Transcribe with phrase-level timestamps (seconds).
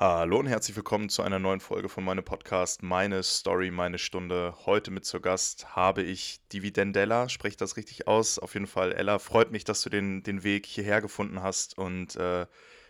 [0.00, 4.54] Hallo und herzlich willkommen zu einer neuen Folge von meinem Podcast Meine Story, meine Stunde.
[4.64, 8.38] Heute mit zur Gast habe ich Dividendella, spreche das richtig aus?
[8.38, 12.14] Auf jeden Fall, Ella, freut mich, dass du den, den Weg hierher gefunden hast und
[12.14, 12.46] äh,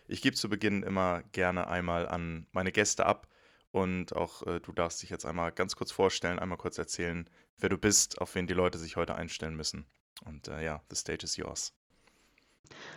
[0.07, 3.27] ich gebe zu Beginn immer gerne einmal an meine Gäste ab
[3.71, 7.69] und auch äh, du darfst dich jetzt einmal ganz kurz vorstellen, einmal kurz erzählen, wer
[7.69, 9.87] du bist, auf wen die Leute sich heute einstellen müssen.
[10.25, 11.73] Und äh, ja, the stage is yours.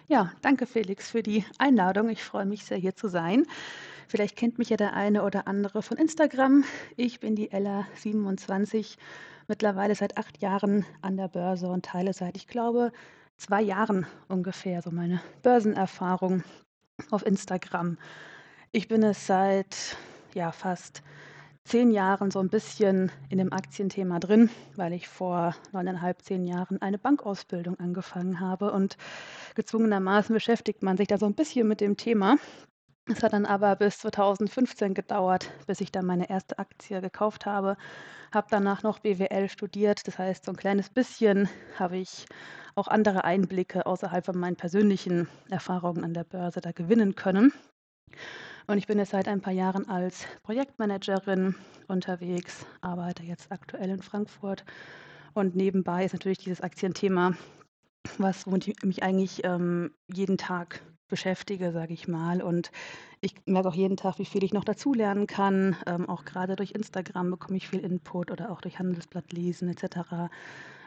[0.07, 2.11] Ja, danke Felix für die Einladung.
[2.11, 3.47] Ich freue mich sehr, hier zu sein.
[4.09, 6.65] Vielleicht kennt mich ja der eine oder andere von Instagram.
[6.97, 8.99] Ich bin die Ella 27,
[9.49, 12.93] mittlerweile seit acht Jahren an der Börse und teile seit, ich glaube,
[13.37, 16.45] zwei Jahren ungefähr so meine Börsenerfahrung
[17.11, 17.99] auf Instagram.
[18.71, 19.97] Ich bin es seit
[20.35, 21.03] ja fast
[21.65, 26.81] zehn Jahren so ein bisschen in dem Aktienthema drin, weil ich vor neuneinhalb, zehn Jahren
[26.83, 28.97] eine Bankausbildung angefangen habe und
[29.55, 32.37] gezwungenermaßen beschäftigt man sich da so ein bisschen mit dem Thema.
[33.09, 37.77] Es hat dann aber bis 2015 gedauert, bis ich dann meine erste Aktie gekauft habe.
[38.33, 40.07] Habe danach noch BWL studiert.
[40.07, 42.27] Das heißt, so ein kleines bisschen habe ich
[42.77, 47.53] auch andere Einblicke außerhalb von meinen persönlichen Erfahrungen an der Börse da gewinnen können.
[48.69, 51.57] Und ich bin jetzt seit ein paar Jahren als Projektmanagerin
[51.89, 54.65] unterwegs, arbeite jetzt aktuell in Frankfurt.
[55.35, 57.33] Und nebenbei ist natürlich dieses Aktienthema,
[58.19, 60.81] was mich eigentlich ähm, jeden Tag
[61.13, 62.41] beschäftige, sage ich mal.
[62.41, 62.73] Und
[63.21, 65.77] ich merke auch jeden Tag, wie viel ich noch dazulernen kann.
[65.87, 70.31] Ähm, auch gerade durch Instagram bekomme ich viel Input oder auch durch Handelsblatt lesen etc.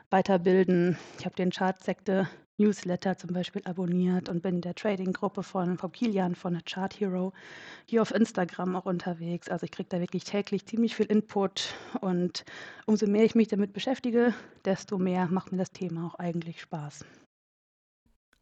[0.09, 0.97] Weiterbilden.
[1.19, 5.89] Ich habe den Chartsekte Newsletter zum Beispiel abonniert und bin in der Trading-Gruppe von Frau
[5.89, 7.33] Kilian von der Chart Hero
[7.85, 9.47] hier auf Instagram auch unterwegs.
[9.47, 12.45] Also ich kriege da wirklich täglich ziemlich viel Input und
[12.87, 17.05] umso mehr ich mich damit beschäftige, desto mehr macht mir das Thema auch eigentlich Spaß.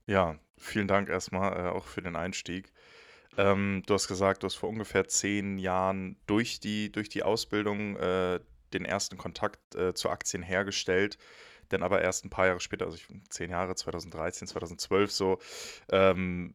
[0.05, 2.71] Ja, vielen Dank erstmal äh, auch für den Einstieg.
[3.37, 7.97] Ähm, du hast gesagt, du hast vor ungefähr zehn Jahren durch die, durch die Ausbildung
[7.97, 8.39] äh,
[8.73, 11.17] den ersten Kontakt äh, zu Aktien hergestellt
[11.69, 15.39] dann aber erst ein paar Jahre später, also ich, zehn Jahre, 2013, 2012 so,
[15.91, 16.53] ähm,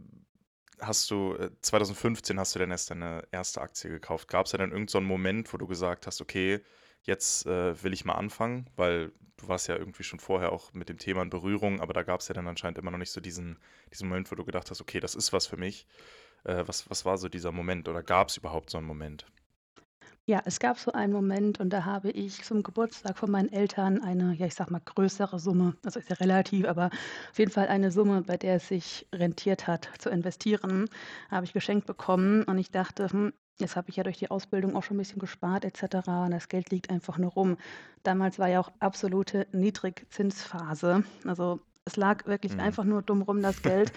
[0.80, 4.28] hast du, 2015 äh, hast du dann erst deine erste Aktie gekauft.
[4.28, 6.60] Gab es ja dann irgendeinen so Moment, wo du gesagt hast, okay,
[7.02, 10.88] jetzt äh, will ich mal anfangen, weil du warst ja irgendwie schon vorher auch mit
[10.88, 13.20] dem Thema in Berührung, aber da gab es ja dann anscheinend immer noch nicht so
[13.20, 13.58] diesen,
[13.92, 15.86] diesen Moment, wo du gedacht hast, okay, das ist was für mich.
[16.44, 19.26] Äh, was, was war so dieser Moment oder gab es überhaupt so einen Moment?
[20.26, 24.02] Ja, es gab so einen Moment und da habe ich zum Geburtstag von meinen Eltern
[24.02, 26.90] eine, ja, ich sag mal, größere Summe, also ist ja relativ, aber
[27.30, 30.90] auf jeden Fall eine Summe, bei der es sich rentiert hat zu investieren,
[31.30, 34.76] habe ich geschenkt bekommen und ich dachte, hm, jetzt habe ich ja durch die Ausbildung
[34.76, 36.24] auch schon ein bisschen gespart etc.
[36.24, 37.56] und das Geld liegt einfach nur rum.
[38.02, 41.04] Damals war ja auch absolute Niedrigzinsphase.
[41.24, 42.60] Also es lag wirklich Mhm.
[42.60, 43.92] einfach nur dumm rum, das Geld.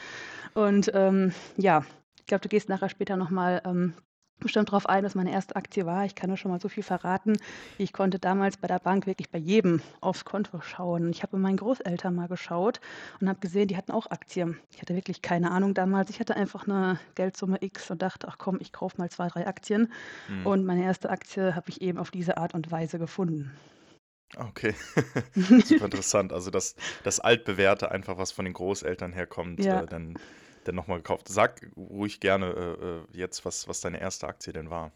[0.54, 1.84] Und ähm, ja,
[2.20, 3.94] ich glaube, du gehst nachher später nochmal ähm,
[4.42, 6.06] bestimmt darauf ein, was meine erste Aktie war.
[6.06, 7.38] Ich kann nur schon mal so viel verraten.
[7.78, 11.10] Ich konnte damals bei der Bank wirklich bei jedem aufs Konto schauen.
[11.12, 12.82] Ich habe bei meinen Großeltern mal geschaut
[13.20, 14.60] und habe gesehen, die hatten auch Aktien.
[14.72, 16.10] Ich hatte wirklich keine Ahnung damals.
[16.10, 19.48] Ich hatte einfach eine Geldsumme X und dachte, ach komm, ich kaufe mal zwei, drei
[19.48, 19.92] Aktien.
[20.28, 20.46] Mhm.
[20.46, 23.52] Und meine erste Aktie habe ich eben auf diese Art und Weise gefunden.
[24.38, 24.74] Okay,
[25.36, 26.32] super interessant.
[26.32, 29.82] Also das, das altbewährte einfach, was von den Großeltern herkommt, ja.
[29.82, 30.18] äh, dann
[30.68, 31.28] denn nochmal gekauft?
[31.28, 34.92] Sag ruhig gerne äh, äh, jetzt, was, was deine erste Aktie denn war.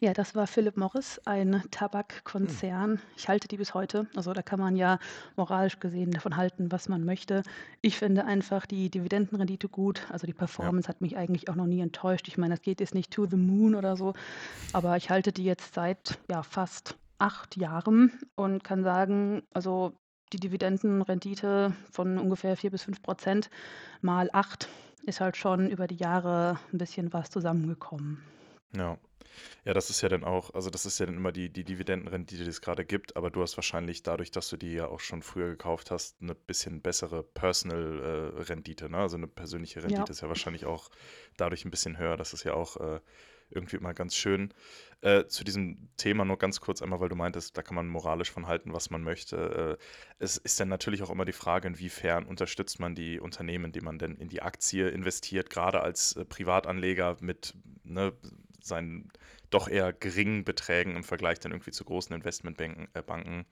[0.00, 2.92] Ja, das war Philip Morris, ein Tabakkonzern.
[2.92, 3.00] Hm.
[3.16, 4.06] Ich halte die bis heute.
[4.14, 4.98] Also da kann man ja
[5.36, 7.42] moralisch gesehen davon halten, was man möchte.
[7.80, 10.06] Ich finde einfach die Dividendenrendite gut.
[10.10, 10.88] Also die Performance ja.
[10.90, 12.28] hat mich eigentlich auch noch nie enttäuscht.
[12.28, 14.12] Ich meine, das geht jetzt nicht to the moon oder so,
[14.72, 19.94] aber ich halte die jetzt seit ja fast acht Jahren und kann sagen, also
[20.32, 23.50] die Dividendenrendite von ungefähr 4 bis 5 Prozent
[24.00, 24.68] mal 8
[25.04, 28.22] ist halt schon über die Jahre ein bisschen was zusammengekommen.
[28.76, 28.98] Ja.
[29.64, 32.44] Ja, das ist ja dann auch, also das ist ja dann immer die, die Dividendenrendite,
[32.44, 35.22] die es gerade gibt, aber du hast wahrscheinlich dadurch, dass du die ja auch schon
[35.22, 38.98] früher gekauft hast, eine bisschen bessere Personal-Rendite, äh, ne?
[38.98, 40.10] Also eine persönliche Rendite ja.
[40.10, 40.90] ist ja wahrscheinlich auch
[41.36, 42.16] dadurch ein bisschen höher.
[42.16, 43.00] Das ist ja auch äh,
[43.54, 44.52] irgendwie immer ganz schön.
[45.00, 48.30] Äh, zu diesem Thema nur ganz kurz einmal, weil du meintest, da kann man moralisch
[48.30, 49.78] von halten, was man möchte.
[49.80, 49.84] Äh,
[50.18, 53.98] es ist dann natürlich auch immer die Frage, inwiefern unterstützt man die Unternehmen, die man
[53.98, 57.54] denn in die Aktie investiert, gerade als äh, Privatanleger mit
[57.84, 58.12] ne,
[58.60, 59.10] seinen
[59.50, 62.88] doch eher geringen Beträgen im Vergleich dann irgendwie zu großen Investmentbanken.
[62.94, 63.46] Äh, Banken,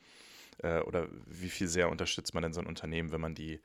[0.62, 3.60] äh, oder wie viel sehr unterstützt man denn so ein Unternehmen, wenn man die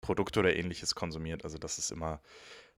[0.00, 1.44] Produkte oder ähnliches konsumiert?
[1.44, 2.20] Also das ist immer,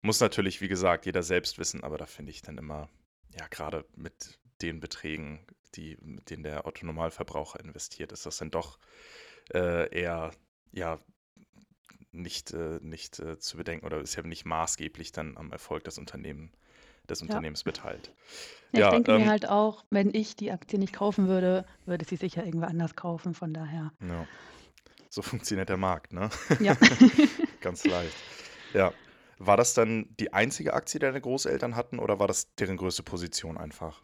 [0.01, 2.89] muss natürlich, wie gesagt, jeder selbst wissen, aber da finde ich dann immer
[3.39, 8.79] ja, gerade mit den Beträgen, die, mit denen der Otto-Normalverbraucher investiert, ist das dann doch
[9.53, 10.33] äh, eher,
[10.73, 10.99] ja,
[12.13, 15.99] nicht, äh, nicht äh, zu bedenken oder ist ja nicht maßgeblich dann am Erfolg des
[15.99, 16.53] Unternehmens
[17.09, 17.27] des Ja.
[17.27, 18.13] Unternehmens beteiligt.
[18.73, 21.67] Ja, ich Ja, denke mir ähm halt auch, wenn ich die Aktie nicht kaufen würde,
[21.85, 23.93] würde sie sich ja irgendwer anders kaufen, von daher.
[24.01, 24.27] Ja.
[25.11, 26.31] So funktioniert der Markt, ne?
[26.61, 26.77] Ja.
[27.61, 28.17] Ganz leicht.
[28.73, 28.93] Ja.
[29.39, 33.03] War das dann die einzige Aktie, die deine Großeltern hatten oder war das deren größte
[33.03, 34.03] Position einfach?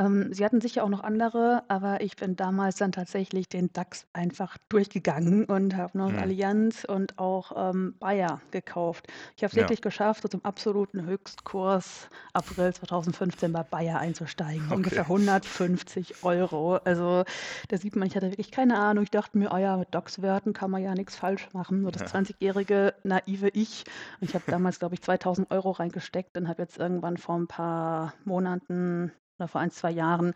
[0.00, 4.06] Ähm, sie hatten sicher auch noch andere, aber ich bin damals dann tatsächlich den DAX
[4.12, 6.18] einfach durchgegangen und habe noch Mhm.
[6.18, 9.08] Allianz und auch, ähm, Bayer gekauft.
[9.36, 9.56] Ich habe es Ja.
[9.56, 15.02] wirklich geschafft, so zum absoluten Höchstkurs April 2015 bei Bayer einzusteigen, Okay.
[15.02, 16.76] ungefähr 150 €.
[16.84, 17.24] Also,
[17.68, 19.02] da sieht man, ich hatte wirklich keine Ahnung.
[19.02, 22.04] Ich dachte mir: „Ah ja, mit DAX-Werten kann man ja nix falsch machen“, so das
[22.04, 22.12] Ja.
[22.12, 23.84] 20-jährige naive Ich.
[24.20, 27.48] Und ich habe damals, glaube ich, 2.000 € reingesteckt und habe jetzt irgendwann vor 'n
[27.48, 30.32] paar Monaten oder vor 1, 2 Jahren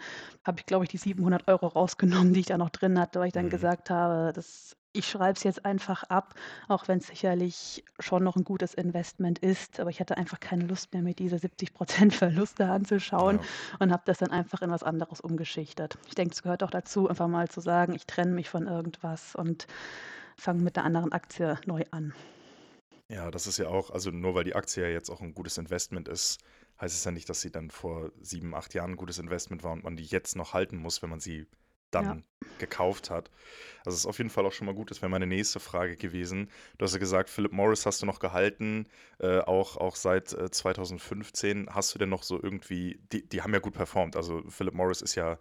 [0.47, 3.29] habe ich, glaube ich, die 700 € rausgenommen, die ich da noch drin hatte, weil
[3.29, 3.51] ich dann Mhm.
[3.51, 6.35] gesagt habe, das ich schreibe es jetzt einfach ab,
[6.69, 9.81] auch wenn's sicherlich schon noch 'n gutes Investment ist.
[9.81, 11.79] Aber ich hatte einfach keine Lust mehr, mir diese 70 %
[12.15, 13.53] Verluste anzuschauen Ja.
[13.81, 15.97] und habe das dann einfach in was anderes umgeschichtet.
[16.07, 19.35] Ich denke, es gehört auch dazu, einfach mal zu sagen: „Ich trenne mich von irgendwas
[19.35, 19.67] und
[20.37, 22.15] fange mit 'ner anderen Aktie neu an.“
[23.11, 25.59] Ja, das ist ja auch also nur weil die Aktie ja jetzt auch 'n gutes
[25.59, 26.39] Investment ist,
[26.83, 29.73] heißt es ja nicht, dass sie dann vor 7, 8 Jahren 'n gutes Investment war
[29.73, 31.47] und man die jetzt noch halten muss, wenn man sie
[31.99, 32.17] Ja.
[32.17, 32.27] dann
[32.59, 33.31] gekauft hat.
[33.87, 34.91] Also, ist auf jeden Fall auch schon mal gut.
[34.93, 36.51] Das wäre meine nächste Frage gewesen.
[36.79, 38.89] Du hast ja gesagt, Philip Morris hast du noch gehalten,
[39.21, 41.69] äh, auch auch seit, äh, 2015.
[41.71, 44.17] Hast du denn noch so irgendwie die die haben ja gut performt.
[44.17, 45.39] Also, Philip Morris ist ja,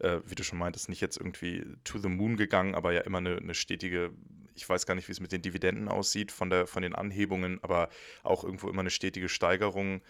[0.00, 3.20] äh, wie du schon meintest, nicht jetzt irgendwie to the moon gegangen, aber ja immer
[3.20, 4.12] 'ne 'ne stetige
[4.54, 7.88] ich weiß gar nicht, wie's mit den Dividenden aussieht von der von den Anhebungen, aber
[8.22, 10.02] auch irgendwo immer 'ne stetige Steigerung.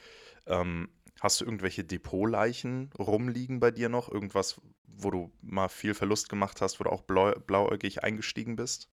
[0.46, 0.88] Ähm,
[1.20, 4.11] hast du irgendwelche Depotleichen rumliegen bei dir noch?
[4.11, 8.88] Irgendwas, wo du mal viel Verlust gemacht hast, wo du auch bläu blauäugig eingestiegen bist?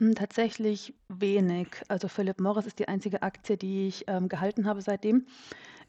[0.00, 1.82] Hm, tatsächlich wenig.
[1.88, 5.26] Also, Philip Morris ist die einzige Aktie, die ich, ähm, gehalten habe seitdem.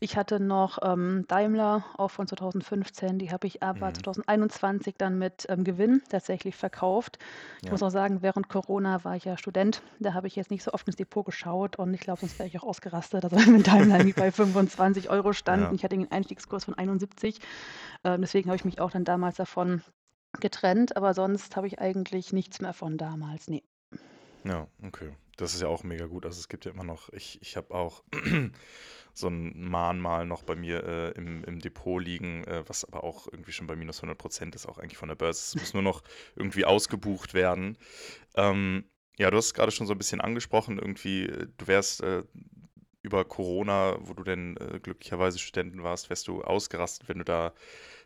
[0.02, 3.94] Ich hatte noch, ähm, Daimler, auch von 2015, die habe ich aber Mhm.
[3.94, 7.20] 2021 dann mit, ähm, Gewinn tatsächlich verkauft.
[7.64, 7.72] Ich Ja.
[7.72, 9.84] muss auch sagen, während Corona war ich ja Student.
[10.00, 12.48] Da habe ich jetzt nicht so oft ins Depot geschaut und ich glaube, sonst wäre
[12.50, 13.24] ich auch ausgerastet.
[13.26, 15.70] Also, wenn Daimler irgendwie bei 25 € stand Ja.
[15.70, 17.40] und ich hatte den Einstiegskurs von 71.
[18.04, 19.84] Ähm, deswegen habe ich mich auch dann damals davon
[20.42, 23.64] getrennt, aber sonst habe ich eigentlich nichts mehr von damals, ne.
[24.46, 25.12] Ja, okay.
[25.38, 26.26] Das ist ja auch mega gut.
[26.26, 28.04] Also, es gibt ja immer noch ich ich habe auch
[29.14, 33.28] so 'n Mahnmal noch bei mir, äh, im im Depot liegen, äh, was aber auch
[33.32, 35.40] irgendwie schon bei minus 100 % ist, auch eigentlich von der Börse.
[35.42, 36.02] Es muss nur noch
[36.36, 37.78] irgendwie ausgebucht werden.
[38.36, 38.86] Ähm,
[39.18, 42.24] ja, du hast es grade schon so 'n bisschen angesprochen, irgendwie, äh, du wärst, äh,
[43.04, 47.54] über Corona, wo du denn, äh, glücklicherweise Studenten warst, wärst du ausgerastet, wenn du da,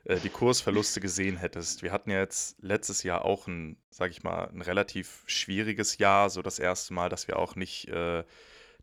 [0.05, 1.83] äh, die Kursverluste gesehen hättest.
[1.83, 6.29] Wir hatten ja jetzt letztes Jahr auch 'n, sage ich mal 'n relativ schwieriges Jahr,
[6.29, 6.93] so das 1.
[6.93, 8.23] Mal, dass wir auch nicht, äh,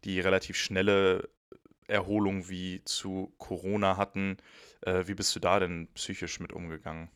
[0.05, 1.29] die relativ schnelle
[1.89, 4.37] Erholung wie zu Corona hatten.
[4.83, 7.11] Äh, wie bist du da denn psychisch mit umgegangen?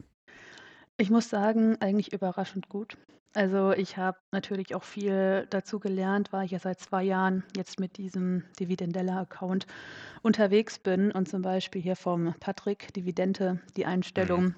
[0.98, 2.96] Ich muss sagen, eigentlich überraschend gut.
[3.34, 7.78] Also, ich habe natürlich auch viel dazu gelernt, weil ich ja seit 2 Jahren jetzt
[7.78, 9.66] mit diesem Dividendella-Account
[10.22, 14.46] unterwegs bin und zum Beispiel hier vom Patrick Dividente, die Mhm.
[14.46, 14.54] Einstellung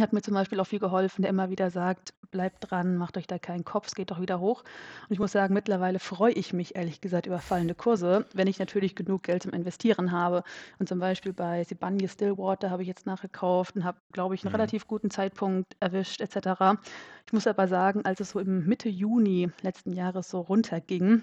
[0.00, 3.26] hat mir zum Beispiel auch viel geholfen, der immer wieder sagt: „Bleibt dran, macht euch
[3.26, 4.62] da keinen Kopf, es geht doch wieder hoch.“
[5.08, 8.58] Und ich muss sagen, mittlerweile freue ich mich ehrlich gesagt über fallende Kurse, wenn ich
[8.58, 10.42] natürlich genug Geld zum Investieren habe.
[10.78, 14.48] Und zum Beispiel bei Sibanye-Stillwater habe ich jetzt nachgekauft und habe, glaube ich, 'n Mhm.
[14.48, 16.76] relativ guten Zeitpunkt erwischt et cetera.
[17.26, 21.22] Ich muss aber sagen, als es so im Mitte Juni letzten Jahres so runterging,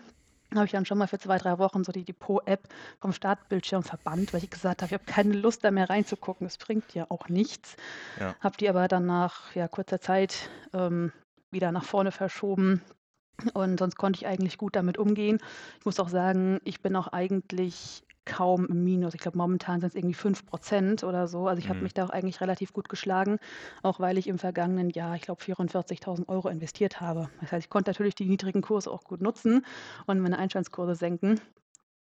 [0.58, 2.68] habe ich dann schon mal für 2, 3 Wochen so die Depot-App
[3.00, 6.48] vom Startbildschirm verbannt, weil ich gesagt habe: „Ich habe keine Lust, da mehr reinzugucken.
[6.48, 7.76] Es bringt ja auch nichts.“
[8.20, 8.36] Ja.
[8.42, 11.12] Habe die aber dann nach, ja, kurzer Zeit, ähm,
[11.52, 12.82] wieder nach vorne verschoben
[13.54, 15.40] und sonst konnte ich eigentlich gut damit umgehen.
[15.80, 19.14] Ich muss auch sagen, ich bin auch eigentlich kaum im Minus.
[19.16, 21.48] Ich glaube, momentan sind's irgendwie 5 % oder so.
[21.48, 21.86] Also, ich habe Mhm.
[21.86, 23.38] mich da auch eigentlich relativ gut geschlagen,
[23.84, 27.30] auch weil ich im vergangenen Jahr, ich glaube, 44.000 € investiert habe.
[27.42, 29.66] Das heißt, ich konnte natürlich die niedrigen Kurse auch gut nutzen
[30.08, 31.40] und meine Einstandskurse senken.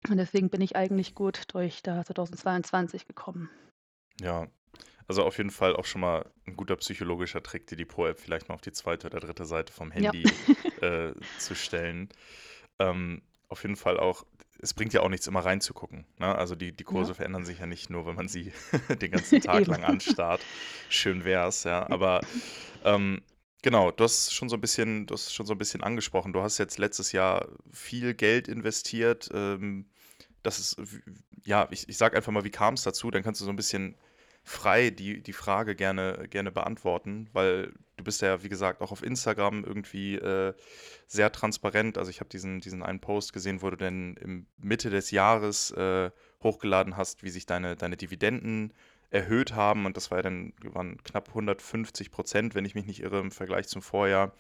[0.10, 3.50] Und deswegen bin ich eigentlich gut durch da 2022 gekommen.
[4.22, 4.48] Ja,
[5.08, 8.55] also auf jeden Fall auch schon mal 'n guter psychologischer Trick, die Depot-App vielleicht mal
[8.55, 9.08] auf die 2.
[9.08, 9.46] oder 3.
[9.46, 10.12] Seite vom Ja.
[10.12, 10.32] Handy,
[10.77, 12.10] äh, zu stellen.
[12.79, 14.25] Ähm, auf jeden Fall auch
[14.59, 16.33] es bringt ja auch nichts, immer reinzugucken, ne?
[16.35, 17.09] Also, die die Ja.
[17.09, 18.53] Kurse verändern sich ja nicht nur, wenn man sie
[19.01, 20.47] den ganzen Tag lang anstarrt.
[20.87, 21.89] Schön wär's, ja.
[21.91, 22.23] Aber,
[22.83, 23.21] ähm,
[23.63, 26.33] genau, du hast schon so 'n bisschen du hast es schon so 'n bisschen angesprochen.
[26.33, 29.29] Du hast jetzt letztes Jahr viel Geld investiert.
[29.33, 29.91] Ähm,
[30.43, 30.77] das ist
[31.45, 33.11] ja, ich ich sage einfach mal, wie kam's dazu?
[33.11, 33.97] Dann kannst du so 'n bisschen
[34.43, 39.03] frei die die Frage gerne gerne beantworten, weil du bist ja, wie gesagt, auch auf
[39.03, 40.53] Instagram irgendwie, äh,
[41.07, 41.97] sehr transparent.
[41.97, 45.71] Also, ich habe diesen diesen einen Post gesehen, wo du denn im Mitte des Jahres,
[45.71, 46.11] äh,
[46.43, 48.73] hochgeladen hast, wie sich deine, deine Dividenden
[49.09, 49.85] erhöht haben.
[49.85, 53.31] Und das war ja dann waren knapp 150 Prozent, wenn ich mich nicht irre, im
[53.31, 54.33] Vergleich zum Vorjahr.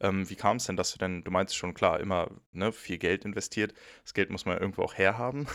[0.00, 2.98] Ähm, wie kam es denn, dass du denn, du meinst schon klar, immer ne, viel
[2.98, 3.74] Geld investiert.
[4.02, 5.46] Das Geld muss man ja irgendwo auch herhaben.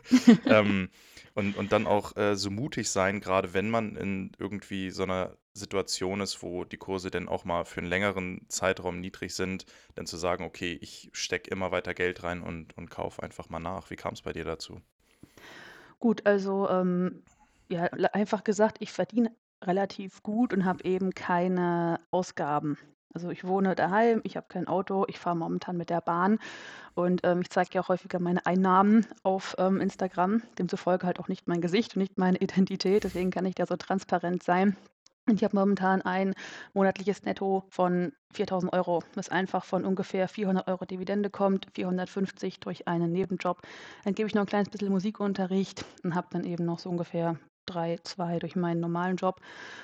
[0.46, 0.88] ähm,
[1.34, 5.36] und, und dann auch äh, so mutig sein, gerade wenn man in irgendwie so einer
[5.54, 10.06] Situation ist, wo die Kurse dann auch mal für einen längeren Zeitraum niedrig sind, dann
[10.06, 13.90] zu sagen, okay, ich stecke immer weiter Geld rein und, und kaufe einfach mal nach.
[13.90, 14.80] Wie kam es bei dir dazu?
[15.98, 17.22] Gut, also ähm,
[17.68, 19.30] ja, einfach gesagt, ich verdiene
[19.62, 22.78] relativ gut und habe eben keine Ausgaben.
[23.14, 26.38] Also ich wohne daheim, ich habe kein Auto, ich fahre momentan mit der Bahn
[26.94, 31.28] und ähm, ich zeige ja auch häufiger meine Einnahmen auf ähm, Instagram, demzufolge halt auch
[31.28, 34.76] nicht mein Gesicht und nicht meine Identität, deswegen kann ich da so transparent sein.
[35.28, 36.34] Und ich habe momentan ein
[36.74, 42.88] monatliches Netto von 4.000 Euro, was einfach von ungefähr 400 Euro Dividende kommt, 450 durch
[42.88, 43.62] einen Nebenjob.
[44.04, 47.38] Dann gebe ich noch ein kleines bisschen Musikunterricht und habe dann eben noch so ungefähr
[47.66, 49.40] drei, zwei durch meinen normalen Job.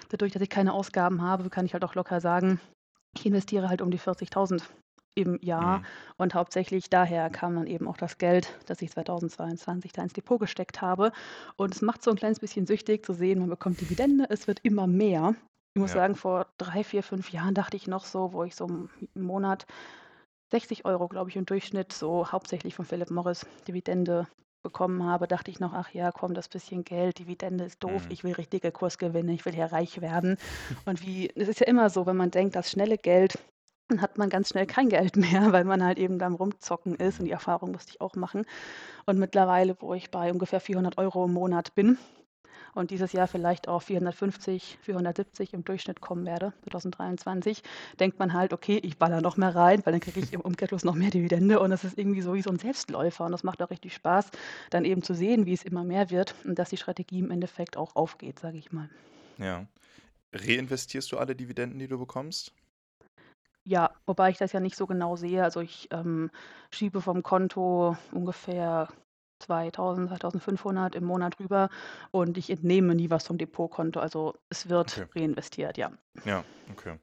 [0.09, 2.61] Dadurch, dass ich keine Ausgaben habe, kann ich halt auch locker sagen,
[3.15, 4.63] ich investiere halt um die 40.000
[5.19, 5.85] im Jahr Mhm.
[6.17, 10.39] und hauptsächlich daher kam dann eben auch das Geld, das ich 2022 da ins Depot
[10.41, 11.13] gesteckt habe.
[11.57, 14.61] Und es macht so ein kleines bisschen süchtig zu sehen, man bekommt Dividende, es wird
[14.63, 15.35] immer mehr.
[15.75, 16.01] Ich muss Ja.
[16.01, 19.67] sagen, vor drei, vier, fünf Jahren dachte ich noch so, wo ich so im Monat
[20.51, 24.27] 60 Euro, glaube ich, im Durchschnitt so hauptsächlich von Philip Morris Dividende
[24.65, 28.13] bekommen habe, dachte ich noch, ach ja, komm, das bisschen Geld, Dividende ist doof, Mhm.
[28.13, 30.37] ich will richtige Kursgewinne, ich will hier reich werden.
[30.85, 33.39] Und wie, es ist ja immer so, wenn man denkt, das schnelle Geld,
[34.01, 37.19] hat man ganz schnell kein Geld mehr, weil man halt eben am Rumzocken ist.
[37.19, 38.45] Und die Erfahrung musste ich auch machen.
[39.07, 41.99] Und mittlerweile, wo ich bei ungefähr 400 Euro im Monat bin
[42.75, 47.63] und dieses Jahr vielleicht auch 450, 470 im Durchschnitt kommen werde, 2023,
[47.99, 50.85] denkt man halt, okay, ich baller noch mehr rein, weil dann kriege ich im Umkehrschluss
[50.85, 53.63] noch mehr Dividende und das ist irgendwie so wie so ein Selbstläufer und das macht
[53.63, 54.31] auch richtig Spaß,
[54.71, 57.77] dann eben zu sehen, wie es immer mehr wird und dass die Strategie im Endeffekt
[57.77, 58.89] auch aufgeht, sage ich mal.
[59.39, 59.67] Ja.
[60.33, 62.53] Reinvestierst du alle Dividenden, die du bekommst?
[63.69, 65.45] Ja, wobei ich das ja nicht so genau sehe.
[65.45, 66.31] Also ich ähm,
[66.71, 68.89] schiebe vom Konto ungefähr
[69.41, 71.69] 2000, 2500 im Monat rüber
[72.11, 74.01] und ich entnehme nie was vom Depotkonto.
[74.01, 75.07] Also es wird Okay.
[75.15, 75.93] reinvestiert, ja.
[76.25, 76.99] Ja, okay.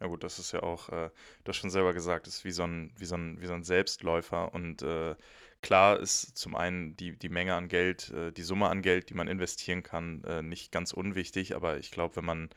[0.00, 1.10] Ja gut, das ist ja auch, äh,
[1.44, 3.64] du hast schon selber gesagt, ist wie so ein, wie so ein, wie so ein
[3.64, 4.52] Selbstläufer.
[4.54, 5.16] Und äh,
[5.62, 9.14] klar ist zum einen die, die Menge an Geld, äh, die Summe an Geld, die
[9.14, 11.54] man investieren kann, äh, nicht ganz unwichtig.
[11.56, 12.50] Aber ich glaube, wenn man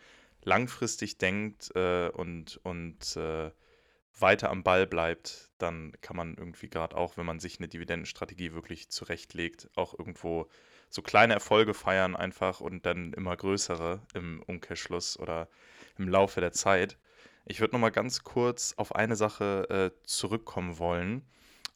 [0.45, 3.51] langfristig denkt äh, und, und äh,
[4.17, 8.53] weiter am Ball bleibt, dann kann man irgendwie gerade auch, wenn man sich eine Dividendenstrategie
[8.53, 10.47] wirklich zurechtlegt, auch irgendwo
[10.89, 15.49] so kleine Erfolge feiern einfach und dann immer größere im Umkehrschluss oder
[15.97, 16.97] im Laufe der Zeit.
[17.45, 21.27] Ich würde noch mal ganz kurz auf eine Sache äh, zurückkommen wollen,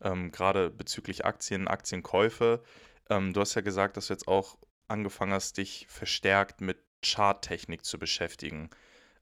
[0.01, 2.63] ähm, gerade bezüglich Aktien, Aktienkäufe.
[3.09, 4.57] Ähm, du hast ja gesagt, dass du jetzt auch
[4.87, 8.69] angefangen hast, dich verstärkt mit Charttechnik zu beschäftigen.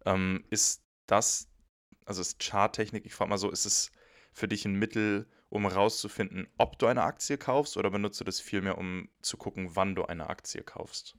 [0.06, 1.50] Ähm, ist das,
[2.06, 3.92] also ist Charttechnik, ich frage mal so, ist es
[4.34, 8.40] für dich ein Mittel, um herauszufinden, ob du eine Aktie kaufst oder benutzt du das
[8.40, 11.16] vielmehr, um zu gucken, wann du eine Aktie kaufst?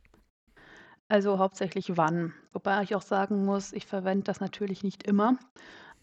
[1.08, 2.34] Also hauptsächlich wann.
[2.52, 5.38] Wobei ich auch sagen muss, ich verwende das natürlich nicht immer,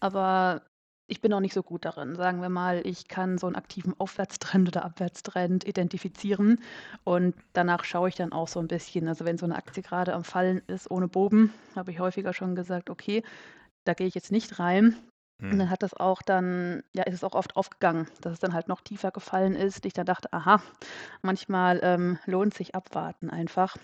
[0.00, 0.62] aber
[1.08, 2.16] ich bin auch nicht so gut darin.
[2.16, 6.60] Sagen wir mal, ich kann so einen aktiven Aufwärtstrend oder Abwärtstrend identifizieren
[7.04, 9.08] und danach schaue ich dann auch so ein bisschen.
[9.08, 12.54] Also wenn so eine Aktie gerade am Fallen ist ohne Boden, habe ich häufiger schon
[12.56, 13.22] gesagt, okay,
[13.84, 14.96] da gehe ich jetzt nicht rein.
[15.50, 18.40] Und Hm, dann hat das auch dann, ja, ist es auch oft aufgegangen, dass es
[18.40, 19.86] dann halt noch tiefer gefallen ist.
[19.86, 20.60] Ich dann dachte, aha,
[21.22, 23.76] manchmal ähm, lohnt sich abwarten einfach.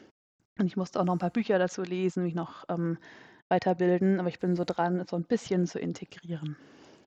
[0.58, 2.98] Und ich musste auch noch ein paar Bücher dazu lesen, mich noch, ähm,
[3.48, 6.56] weiterbilden, aber ich bin so dran, es so ein bisschen zu integrieren.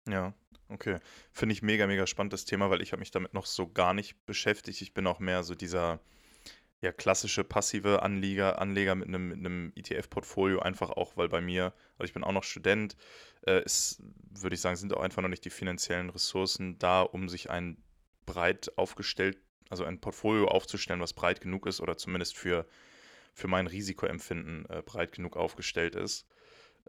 [0.08, 0.34] Ja,
[0.70, 1.00] okay.
[1.32, 3.94] Finde ich mega, mega spannend das Thema, weil ich habe mich damit noch so gar
[3.94, 4.82] nicht beschäftigt.
[4.82, 6.00] Ich bin auch mehr so dieser
[6.82, 11.74] ja, klassische passive Anleger, Anleger mit einem, mit einem ETF-Portfolio, einfach auch, weil bei mir,
[11.98, 12.96] also ich bin auch noch Student,
[13.48, 17.30] äh, ist, würde ich sagen, sind auch einfach noch nicht die finanziellen Ressourcen da, um
[17.30, 17.78] sich ein
[18.26, 19.38] breit aufgestellt,
[19.70, 22.68] also ein Portfolio aufzustellen, was breit genug ist oder zumindest für,
[23.34, 26.28] für mein Risikoempfinden äh, breit genug aufgestellt ist,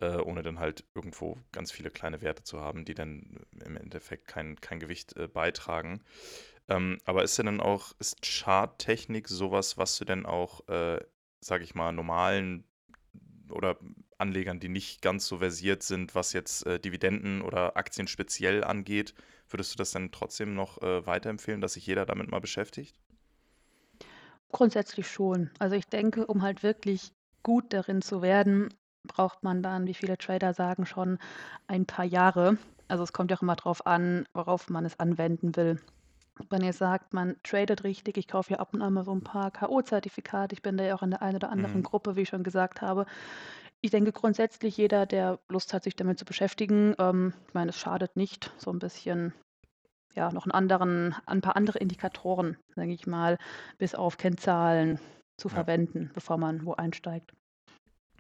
[0.00, 4.28] äh, ohne dann halt irgendwo ganz viele kleine Werte zu haben, die dann im Endeffekt
[4.28, 6.00] kein, kein Gewicht äh, beitragen.
[6.68, 11.00] Ähm, aber ist denn dann auch, ist Charttechnik sowas, was du denn auch, äh,
[11.40, 12.64] sage ich mal, normalen
[13.50, 13.78] oder
[14.18, 19.14] Anlegern, die nicht ganz so versiert sind, was jetzt äh, Dividenden oder Aktien speziell angeht,
[19.48, 22.98] würdest du das dann trotzdem noch äh, weiterempfehlen, dass sich jeder damit mal beschäftigt?
[24.50, 25.50] Grundsätzlich schon.
[25.58, 27.12] Also, ich denke, um halt wirklich
[27.42, 28.72] gut darin zu werden,
[29.06, 31.18] braucht man dann, wie viele Trader sagen, schon
[31.66, 32.58] ein paar Jahre.
[32.88, 35.80] Also, es kommt ja auch immer drauf an, worauf man es anwenden will.
[36.50, 39.22] Wenn ihr sagt, man tradet richtig, ich kaufe ja ab und an mal so 'n
[39.25, 40.52] paar K.O.-Zertifikate.
[40.52, 41.82] Ich bin da ja auch in der einen oder anderen Mhm.
[41.82, 43.06] Gruppe, wie ich schon gesagt habe.
[43.80, 47.78] Ich denke grundsätzlich, jeder, der Lust hat, sich damit zu beschäftigen ähm, ich meine, es
[47.78, 49.34] schadet nicht, so 'n bisschen,
[50.14, 53.38] ja, noch 'n anderen ein paar andere Indikatoren, sage ich mal,
[53.78, 55.00] bis auf Kennzahlen
[55.38, 55.66] zu Ja.
[55.66, 57.32] verwenden, bevor man wo einsteigt.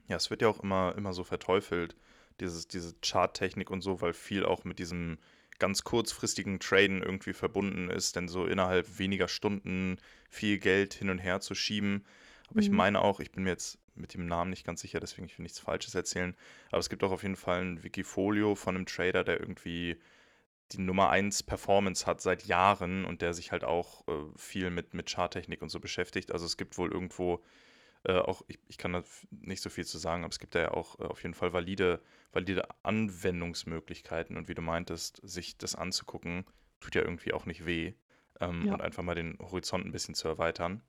[0.08, 1.96] Ja, es wird ja auch immer immer so verteufelt,
[2.40, 5.18] dieses diese Charttechnik und so, weil viel auch mit diesem
[5.58, 9.96] ganz kurzfristigen Traden irgendwie verbunden ist, denn so innerhalb weniger Stunden
[10.30, 12.04] viel Geld hin und her zu schieben.
[12.50, 12.70] Aber ich Mhm.
[12.70, 15.42] meine auch, ich bin mir jetzt mit dem Namen nicht ganz sicher, deswegen ich will
[15.44, 16.36] nichts Falsches erzählen,
[16.70, 19.98] aber es gibt auch auf jeden Fall 'n Wikifolio von 'nem Trader, der irgendwie
[20.72, 24.94] die Nummer 1 Performance hat seit Jahren und der sich halt auch, äh, viel mit
[24.94, 26.32] mit Charttechnik und so beschäftigt.
[26.32, 27.44] Also, es gibt wohl irgendwo,
[28.06, 30.60] äh, auch ich ich kann da nicht so viel zu sagen, aber es gibt da
[30.60, 32.00] ja auch, äh, auf jeden Fall valide
[32.32, 36.44] valide Anwendungsmöglichkeiten und wie du meintest, sich das anzugucken,
[36.80, 37.94] tut ja irgendwie auch nicht weh,
[38.40, 38.74] ähm, Ja.
[38.74, 40.82] und einfach mal den Horizont 'n bisschen zu erweitern.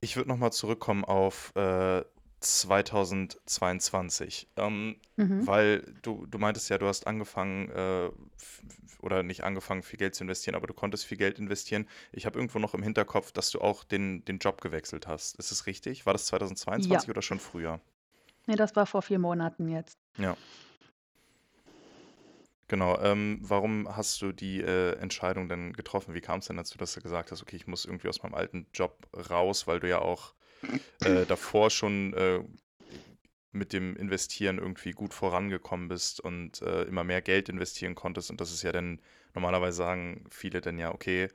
[0.00, 2.02] Ich würde noch mal zurückkommen auf, äh,
[2.40, 5.46] 2022, ähm, Mhm.
[5.46, 8.10] weil du du meintest ja, du hast angefangen, äh,
[9.02, 11.88] oder nicht angefangen, viel Geld zu investieren, aber du konntest viel Geld investieren.
[12.12, 15.36] Ich habe irgendwo noch im Hinterkopf, dass du auch den den Job gewechselt hast.
[15.38, 16.06] Ist das richtig?
[16.06, 16.26] War das
[16.76, 17.06] Ja.
[17.06, 17.80] 2022 oder schon früher?
[18.46, 19.98] Ne, das war vor 4 Monaten jetzt.
[20.18, 20.36] Ja.
[22.68, 26.14] Genau, ähm, warum hast du die, äh, Entscheidung denn getroffen?
[26.14, 28.68] Wie kam's denn dazu, dass du gesagt hast: „Okay, ich muss irgendwie aus meinem alten
[28.72, 30.34] Job raus“, weil du ja auch,
[31.02, 32.44] äh, davor schon, äh,
[33.52, 38.40] mit dem Investieren irgendwie gut vorangekommen bist und, äh, immer mehr Geld investieren konntest und
[38.40, 39.00] das ist ja dann
[39.34, 41.28] normalerweise sagen viele dann ja: „Okay,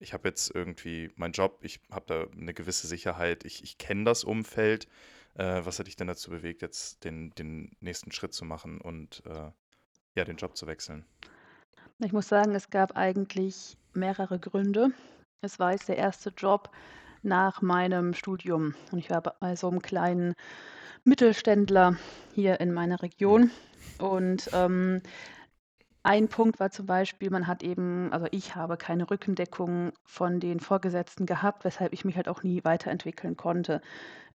[0.00, 4.04] ich habe jetzt irgendwie meinen Job, ich habe da 'ne gewisse Sicherheit, ich ich kenne
[4.04, 4.88] das Umfeld.“
[5.34, 9.22] Äh, was hat dich denn dazu bewegt, jetzt den den nächsten Schritt zu machen und,
[9.26, 9.50] äh,
[10.16, 11.06] ja, den Job zu wechseln?
[12.00, 14.90] Ich muss sagen, es gab eigentlich mehrere Gründe.
[15.40, 16.30] Es war jetzt der 1.
[16.36, 16.70] Job
[17.22, 20.34] nach meinem Studium und ich war bei so 'nem kleinen
[21.08, 21.96] Mittelständler
[22.34, 23.02] hier in meiner.
[23.02, 23.50] Region
[23.98, 25.00] und, ähm,
[26.02, 30.60] ein Punkt war zum Beispiel, man hat eben also, ich habe keine Rückendeckung von den
[30.60, 33.82] Vorgesetzten gehabt, weshalb ich mich halt auch nie weiterentwickeln konnte.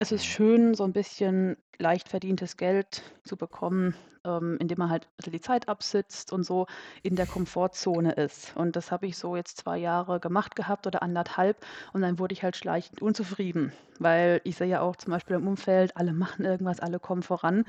[0.03, 3.93] Es ist schön, so 'n bisschen leicht verdientes Geld zu bekommen,
[4.25, 6.65] ähm, indem man halt bisschen die Zeit absitzt und so
[7.03, 8.55] in der Komfortzone ist.
[8.57, 11.55] Und das habe ich so jetzt 2 Jahre gemacht gehabt oder 1 1/2
[11.93, 15.47] und dann wurde ich halt schleichend unzufrieden, weil ich sehe ja auch zum Beispiel im
[15.47, 17.63] Umfeld, alle machen irgendwas, alle kommen voran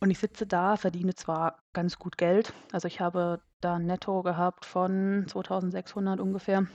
[0.00, 4.22] und ich sitze da, verdiene zwar ganz gut Geld, also, ich habe da 'n Netto
[4.22, 6.66] gehabt von 2.600 ungefähr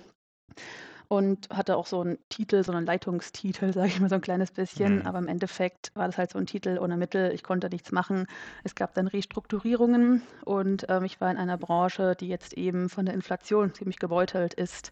[1.07, 4.51] und hatte auch so 'n Titel, so 'nen Leitungstitel, sage ich mal so 'n kleines
[4.51, 5.05] bisschen, Mhm.
[5.05, 7.31] aber im Endeffekt war das halt so 'n Titel ohne Mittel.
[7.33, 8.27] Ich konnte nichts machen.
[8.63, 13.05] Es gab dann Restrukturierungen und, ähm, ich war in einer Branche, die jetzt eben von
[13.05, 14.91] der Inflation ziemlich gebeutelt ist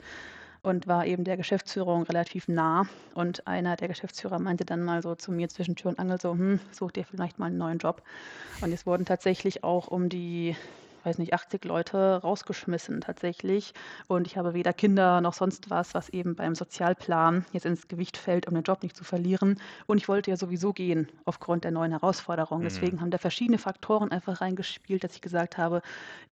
[0.64, 2.84] und war eben der Geschäftsführung relativ nah
[3.16, 6.34] und einer der Geschäftsführer meinte dann mal so zu mir zwischen Tür und Angel so:
[6.34, 8.04] „Hm, such dir vielleicht mal 'n neuen Job.“
[8.62, 10.56] Und es wurden tatsächlich auch um die,
[11.06, 13.74] weiß nicht, 80 Leute rausgeschmissen tatsächlich
[14.08, 18.18] und ich habe weder Kinder noch sonst was, was eben beim Sozialplan jetzt ins Gewicht
[18.18, 19.60] fällt, um den Job nicht zu verlieren.
[19.88, 22.64] Und ich wollte ja sowieso gehen aufgrund der neuen Herausforderungen.
[22.64, 22.64] Mhm.
[22.64, 25.82] Deswegen haben da verschiedene Faktoren einfach reingespielt, dass ich gesagt habe: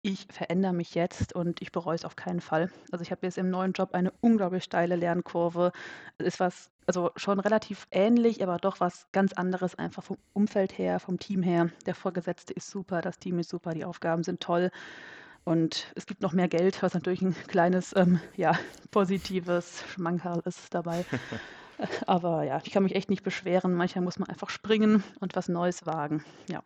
[0.03, 3.39] „Ich verändere mich jetzt und ich bereue es auf keinen Fall.“ Also, ich habe jetzt
[3.39, 5.73] im neuen Job eine unglaublich steile Lernkurve.
[6.19, 10.99] Ist was also, schon relativ ähnlich, aber doch was ganz anderes einfach vom Umfeld her,
[10.99, 11.71] vom Team her.
[11.87, 14.73] Der Vorgesetzte ist super, das Team ist super, die Aufgaben sind toll
[15.45, 18.59] und es gibt noch mehr Geld, was natürlich 'n kleines, ähm, ja,
[18.91, 21.05] positives Schmankerl ist dabei.
[22.09, 23.73] Aber ja, ich kann mich echt nicht beschweren.
[23.75, 26.65] Manchmal muss man einfach springen und was Neues wagen, ja.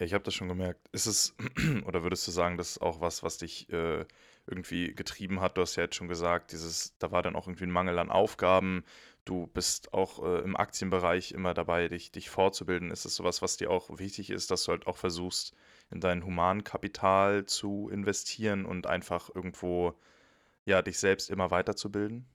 [0.00, 0.88] Ja, ich habe das schon gemerkt.
[0.90, 1.36] Ist es
[1.86, 4.04] oder würdest du sagen, das ist auch was, was dich, äh,
[4.48, 5.56] irgendwie getrieben hat?
[5.56, 8.10] Du hast ja jetzt schon gesagt, dieses da war dann auch irgendwie 'n Mangel an
[8.10, 8.84] Aufgaben.
[9.24, 12.90] Du bist auch, äh, im Aktienbereich immer dabei, dich dich fortzubilden.
[12.90, 15.54] Ist es so was, was dir auch wichtig ist, dass du halt auch versuchst,
[15.90, 19.94] in dein Humankapital zu investieren und einfach irgendwo,
[20.66, 22.26] ja, dich selbst immer weiterzubilden?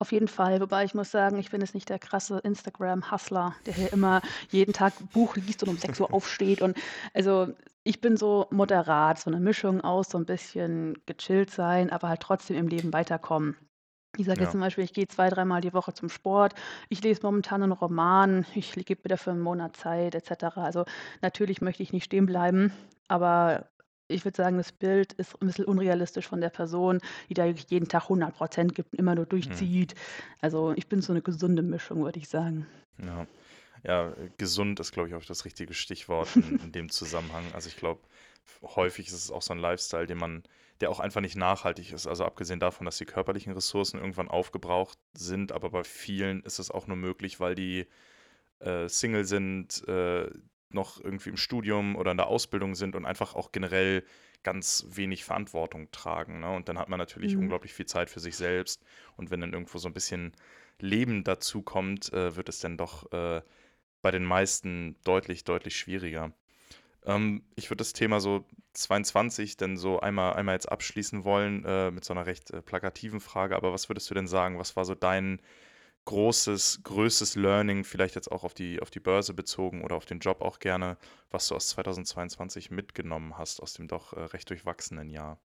[0.00, 3.72] Auf jeden Fall, wobei ich muss sagen, ich bin jetzt nicht der krasse Instagram-Hustler, der
[3.72, 6.76] hier immer jeden Tag Buch liest und um 6:00 aufsteht und
[7.14, 7.48] also,
[7.82, 12.20] ich bin so moderat, so 'ne Mischung aus so 'n bisschen gechillt sein, aber halt
[12.20, 13.56] trotzdem im Leben weiterkommen.
[14.18, 14.52] Ich sage jetzt Ja.
[14.52, 16.54] zum Beispiel, ich gehe zwei dreimal die Woche zum Sport.
[16.88, 18.44] Ich lese momentan 'nen Roman.
[18.54, 20.64] Ich gebe mir dafür 'n Monat Zeit et cetera.
[20.64, 20.84] Also,
[21.22, 22.72] natürlich möchte ich nicht stehen bleiben,
[23.08, 23.68] aber
[24.08, 27.70] ich würde sagen, das Bild ist 'n bisschen unrealistisch von der Person, die da wirklich
[27.70, 29.66] jeden Tag 100 % gibt und immer nur Mhm.
[29.66, 29.94] durchzieht.
[30.40, 32.66] Also, ich bin so 'ne gesunde Mischung, würde ich sagen.
[32.98, 33.26] Ja.
[33.84, 37.52] Ja, äh, gesund ist, glaube ich, auch das richtige Stichwort in in dem Zusammenhang.
[37.52, 38.02] Also, ich glaube,
[38.62, 40.44] häufig ist es auch so ein Lifestyle, den man
[40.80, 42.06] der auch einfach nicht nachhaltig ist.
[42.06, 46.70] Also, abgesehen davon, dass die körperlichen Ressourcen irgendwann aufgebraucht sind, aber bei vielen ist es
[46.70, 47.86] auch nur möglich, weil die,
[48.60, 50.30] äh, Single sind, äh,
[50.70, 54.04] noch irgendwie im Studium oder in der Ausbildung sind und einfach auch generell
[54.42, 56.50] ganz wenig Verantwortung tragen, ne?
[56.54, 57.36] Und dann hat man natürlich Mhm.
[57.36, 58.84] unglaublich viel Zeit für sich selbst
[59.16, 60.32] und wenn dann irgendwo so ein bisschen
[60.80, 63.42] Leben dazukommt, äh, wird es dann doch, äh,
[64.02, 66.32] bei den meisten deutlich, deutlich schwieriger.
[67.04, 71.90] Ähm, ich würde das Thema so 22 dann so einmal einmal jetzt abschließen wollen, äh,
[71.90, 74.84] mit so einer recht, äh, plakativen Frage, aber was würdest du denn sagen, was war
[74.84, 75.40] so dein
[76.06, 80.20] großes größtes Learning, vielleicht jetzt auch auf die auf die Börse bezogen oder auf den
[80.20, 80.96] Job auch gerne,
[81.30, 85.38] was du aus 2022 mitgenommen hast aus dem doch, äh, recht durchwachsenen Jahr?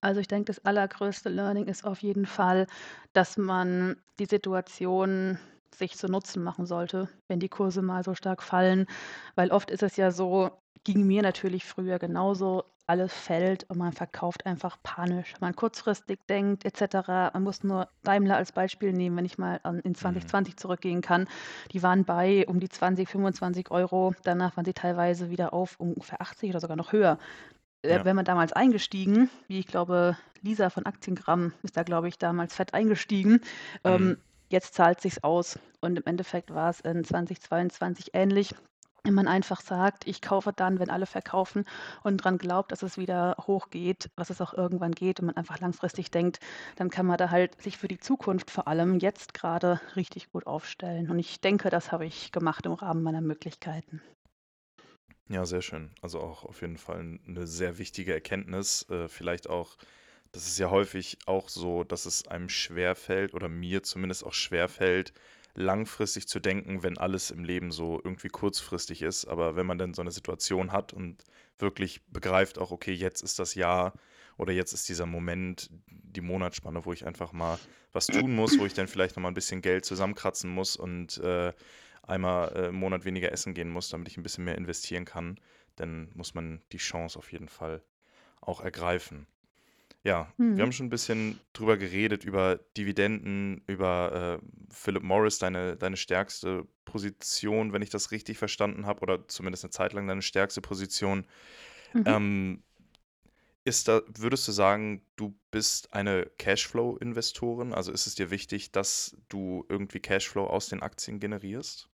[0.00, 2.66] Also, ich denke, das allergrößte Learning ist auf jeden Fall,
[3.12, 5.38] dass man die Situation
[5.72, 8.86] sich zu Nutzen machen sollte, wenn die Kurse mal so stark fallen.
[9.36, 10.50] Weil oft ist es ja so
[10.84, 16.18] ging mir natürlich früher genauso, alles fällt und man verkauft einfach panisch, wenn man kurzfristig
[16.28, 17.30] denkt et cetera.
[17.32, 19.94] Man muss nur Daimler als Beispiel nehmen, wenn ich mal in Mhm.
[19.94, 21.28] 2020 zurückgehen kann.
[21.72, 24.14] Die waren bei um die 20, 25 €.
[24.24, 27.18] Danach waren sie teilweise wieder auf ungefähr 80 oder sogar noch höher.
[27.82, 28.04] Äh, Ja.
[28.04, 32.54] wäre man damals eingestiegen, wie ich glaube, Lisa von Aktiengramm ist da, glaube ich, damals
[32.54, 33.32] fett eingestiegen.
[33.32, 33.40] Mhm.
[33.84, 34.18] Ähm,
[34.50, 38.54] jetzt zahlt sich's aus und im Endeffekt war es in 2022 ähnlich.
[39.04, 41.64] Wenn man einfach sagt: „Ich kaufe dann, wenn alle verkaufen“
[42.04, 45.58] und dran glaubt, dass es wieder hochgeht, was es auch irgendwann geht und man einfach
[45.58, 46.38] langfristig denkt,
[46.76, 50.46] dann kann man da halt sich für die Zukunft vor allem jetzt grade richtig gut
[50.46, 51.10] aufstellen.
[51.10, 54.02] Und ich denke, das habe ich gemacht im Rahmen meiner Möglichkeiten.
[55.28, 55.90] Ja, sehr schön.
[56.02, 58.86] Also auch auf jeden Fall 'n 'ne sehr wichtige Erkenntnis.
[58.90, 59.76] Äh, vielleicht auch
[60.32, 65.12] das ist ja häufig auch so, dass es einem schwerfällt oder mir zumindest auch schwerfällt,
[65.54, 69.26] langfristig zu denken, wenn alles im Leben so irgendwie kurzfristig ist.
[69.26, 71.24] Aber wenn man dann so eine Situation hat und
[71.58, 73.94] wirklich begreift auch: „Okay, jetzt ist das Jahr
[74.38, 77.60] oder jetzt ist dieser Moment, die Monatsspanne, wo ich einfach mal
[77.92, 81.18] was tun muss, wo ich dann vielleicht noch mal 'n bisschen Geld zusammenkratzen muss und,
[81.18, 81.52] äh,
[82.02, 85.38] einmal, äh, im Monat weniger essen gehen muss, damit ich ein bisschen mehr investieren kann“,
[85.76, 87.82] dann muss man die Chance auf jeden Fall
[88.40, 89.26] auch ergreifen.
[90.04, 90.62] Ja, wir Mhm.
[90.62, 96.66] haben schon ein bisschen drüber geredet, über Dividenden, über, äh, Philip Morris, deine deine stärkste
[96.84, 101.26] Position, wenn ich das richtig verstanden habe, oder zumindest eine Zeit lang deine stärkste Position.
[101.94, 102.16] Mhm.
[102.16, 102.64] Ähm,
[103.64, 107.72] ist da würdest du sagen, du bist eine Cashflow-Investorin?
[107.74, 111.91] Also, ist es dir wichtig, dass du irgendwie Cashflow aus den Aktien generierst?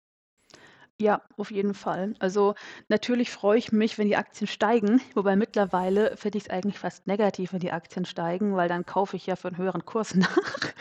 [1.00, 2.14] Ja, auf jeden Fall.
[2.20, 2.54] Also,
[2.88, 7.52] natürlich freue ich mich, wenn die Aktien steigen, wobei mittlerweile finde ich's eigentlich fast negativ,
[7.52, 10.36] wenn die Aktien steigen, weil dann kaufe ich ja für 'n höheren Kurs nach.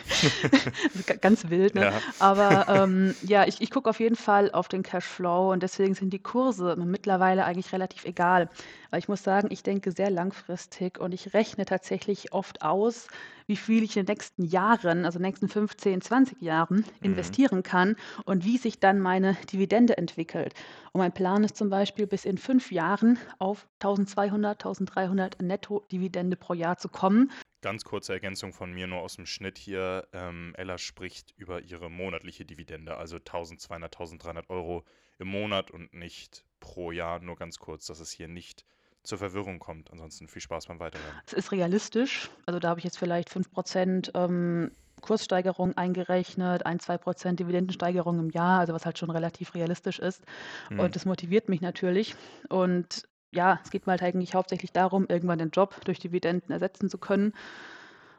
[1.08, 1.88] Ga ganz wild, ne?
[1.88, 2.04] Ja.
[2.19, 6.12] Aber, ähm, ja, ich ich gucke auf jeden Fall auf den Cashflow und deswegen sind
[6.13, 8.50] die Kurse mittlerweile eigentlich relativ egal.
[8.91, 13.08] Weil ich muss sagen, ich denke sehr langfristig und ich rechne tatsächlich oft aus,
[13.47, 17.41] wie viel ich in den nächsten Jahren, also nächsten 15, 20 Jahren Mhm.
[17.41, 20.54] investieren kann und wie sich dann meine Dividende entwickelt.
[20.91, 26.54] Und mein Plan ist zum Beispiel, bis in 5 Jahren auf 1.200, 1.300 Netto-Dividende pro
[26.54, 27.32] Jahr zu kommen.
[27.62, 30.08] Ganz kurze Ergänzung von mir nur aus dem Schnitt hier.
[30.13, 34.84] Ähm, Ella spricht über ihre monatliche Dividende, also 1.200, 1.300 Euro
[35.19, 37.19] im Monat und nicht pro Jahr.
[37.19, 38.65] Nur ganz kurz, dass es hier nicht
[39.04, 39.92] zur Verwirrung kommt.
[39.92, 41.22] Ansonsten viel Spaß beim Weiterhören.
[41.26, 42.30] Es ist realistisch.
[42.46, 48.60] Also, da habe ich jetzt vielleicht 5% ähm, Kurssteigerung eingerechnet, 1, 2% Dividendensteigerung im Jahr,
[48.60, 50.24] also was halt schon relativ realistisch ist.
[50.70, 50.80] Mhm.
[50.80, 52.16] Und das motiviert mich natürlich.
[52.50, 56.90] Und ja, es geht mir halt eigentlich hauptsächlich darum, irgendwann den Job durch Dividenden ersetzen
[56.90, 57.34] zu können.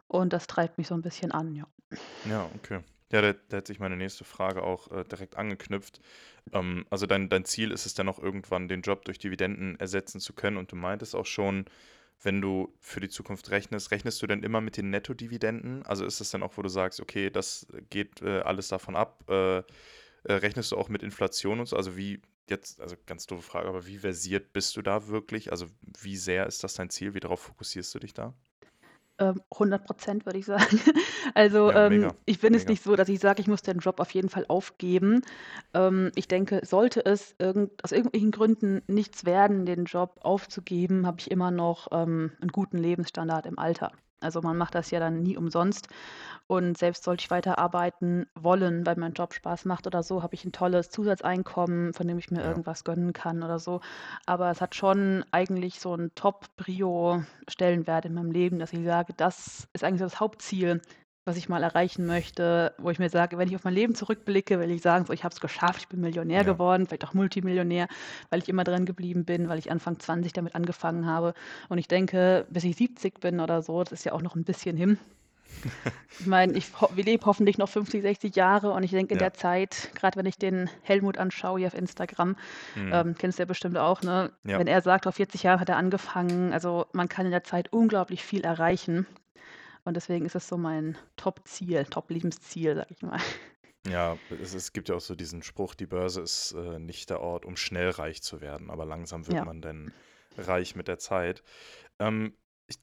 [0.09, 1.67] Und das treibt mich so 'n bisschen an, ja.
[2.25, 2.83] Ja, okay.
[3.13, 6.01] Ja, da da hat sich meine nächste Frage auch, äh, direkt angeknüpft.
[6.53, 10.21] Ähm, also dein dein Ziel ist es dann auch irgendwann, den Job durch Dividenden ersetzen
[10.21, 11.67] zu können und du meintest auch schon,
[12.23, 15.85] wenn du für die Zukunft rechnest, rechnest du denn immer mit den Nettodividenden?
[15.87, 19.25] Also ist es dann auch, wo du sagst: „Okay, das geht, äh, alles davon ab“,
[19.29, 19.63] äh, äh,
[20.29, 21.77] rechnest du auch mit Inflation und so?
[21.77, 25.51] Also wie jetzt also ganz doofe Frage, aber wie versiert bist du da wirklich?
[25.53, 25.67] Also
[26.01, 27.15] wie sehr ist das dein Ziel?
[27.15, 28.35] Wie darauf fokussierst du dich da?
[29.23, 30.81] Ähm, 100% würde ich sagen.
[31.35, 32.65] Also, Ja, ähm, mega, ich bin mega.
[32.69, 35.23] nicht so, dass ich sage, ich muss den Job auf jeden Fall aufgeben.
[35.75, 41.19] Ähm, ich denke, sollte es irgend aus irgendwelchen Gründen nichts werden, den Job aufzugeben, habe
[41.21, 43.93] ich immer noch, ähm, 'n guten Lebensstandard im Alter.
[44.23, 45.89] Also, man macht das ja dann nie umsonst.
[46.49, 50.45] Und selbst sollte ich weiterarbeiten wollen, weil mein Job Spaß macht oder so, habe ich
[50.45, 52.45] 'n tolles Zusatzeinkommen, von dem ich mir Ja.
[52.45, 53.81] irgendwas gönnen kann oder so.
[54.27, 59.69] Aber es hat schon eigentlich so 'n Top-Prio-Stellenwert in meinem Leben, dass ich sage, das
[59.73, 60.81] ist eigentlich so das Hauptziel,
[61.25, 64.59] was ich mal erreichen möchte, wo ich mir sage, wenn ich auf mein Leben zurückblicke,
[64.59, 66.43] will ich sagen, so ich habe es geschafft, ich bin Millionär Ja.
[66.53, 67.87] geworden, vielleicht auch Multimillionär,
[68.31, 71.35] weil ich immer dran geblieben bin, weil ich Anfang 20 damit angefangen habe.
[71.69, 74.45] Und ich denke, bis ich 70 bin oder so, das ist ja auch noch ein
[74.45, 74.99] bisschen hin.
[76.21, 79.19] Ich meine, ich ho wir leben hoffentlich noch 50, 60 Jahre und ich denke in
[79.19, 79.31] Ja.
[79.31, 82.37] der Zeit, gerade wenn ich den Helmut anschaue hier auf Instagram,
[82.77, 82.93] Mhm.
[82.93, 84.31] ähm, kennst du ja bestimmt auch, ne?
[84.45, 84.59] Ja.
[84.59, 87.73] Wenn er sagt, vor 40 Jahren hat er angefangen, also man kann in der Zeit
[87.73, 89.07] unglaublich viel erreichen.
[89.85, 93.21] Und deswegen ist es so mein Top-Ziel, Top-Lebensziel, sag ich mal.
[93.85, 97.21] Ja, es, es gibt ja auch so diesen Spruch, die Börse ist äh, nicht der
[97.21, 99.43] Ort, um schnell reich zu werden, aber langsam wird Ja.
[99.43, 99.93] man dann
[100.37, 101.43] reich mit der Zeit.
[101.99, 102.37] Ähm,
[102.69, 102.79] ich,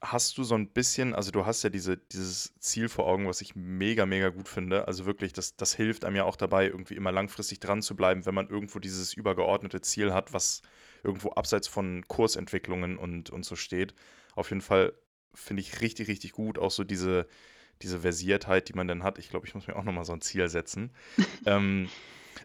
[0.00, 3.40] hast du so ein bisschen, also du hast ja diese, dieses Ziel vor Augen, was
[3.40, 4.88] ich mega, mega gut finde.
[4.88, 8.26] Also wirklich, das, das hilft einem ja auch dabei, irgendwie immer langfristig dran zu bleiben,
[8.26, 10.62] wenn man irgendwo dieses übergeordnete Ziel hat, was
[11.04, 13.94] irgendwo abseits von Kursentwicklungen und, und so steht.
[14.34, 14.92] Auf jeden Fall
[15.34, 17.26] finde ich richtig, richtig gut, auch so diese,
[17.82, 19.18] diese Versiertheit, die man dann hat.
[19.18, 20.92] Ich glaube, ich muss mir auch nochmal so ein Ziel setzen.
[21.46, 21.88] ähm,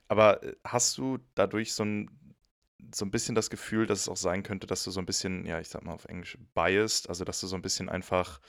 [0.08, 2.10] aber äh, hast du dadurch so ein,
[2.94, 5.46] so ein bisschen das Gefühl, dass es auch sein könnte, dass du so ein bisschen,
[5.46, 8.40] ja, ich sag mal auf Englisch, biased, also dass du so ein bisschen einfach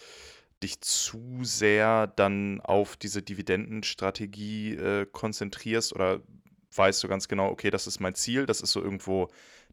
[0.63, 6.21] dich zu sehr dann auf diese Dividendenstrategie äh, konzentrierst oder
[6.75, 9.29] weißt du ganz genau, okay, das ist mein Ziel, das ist so irgendwo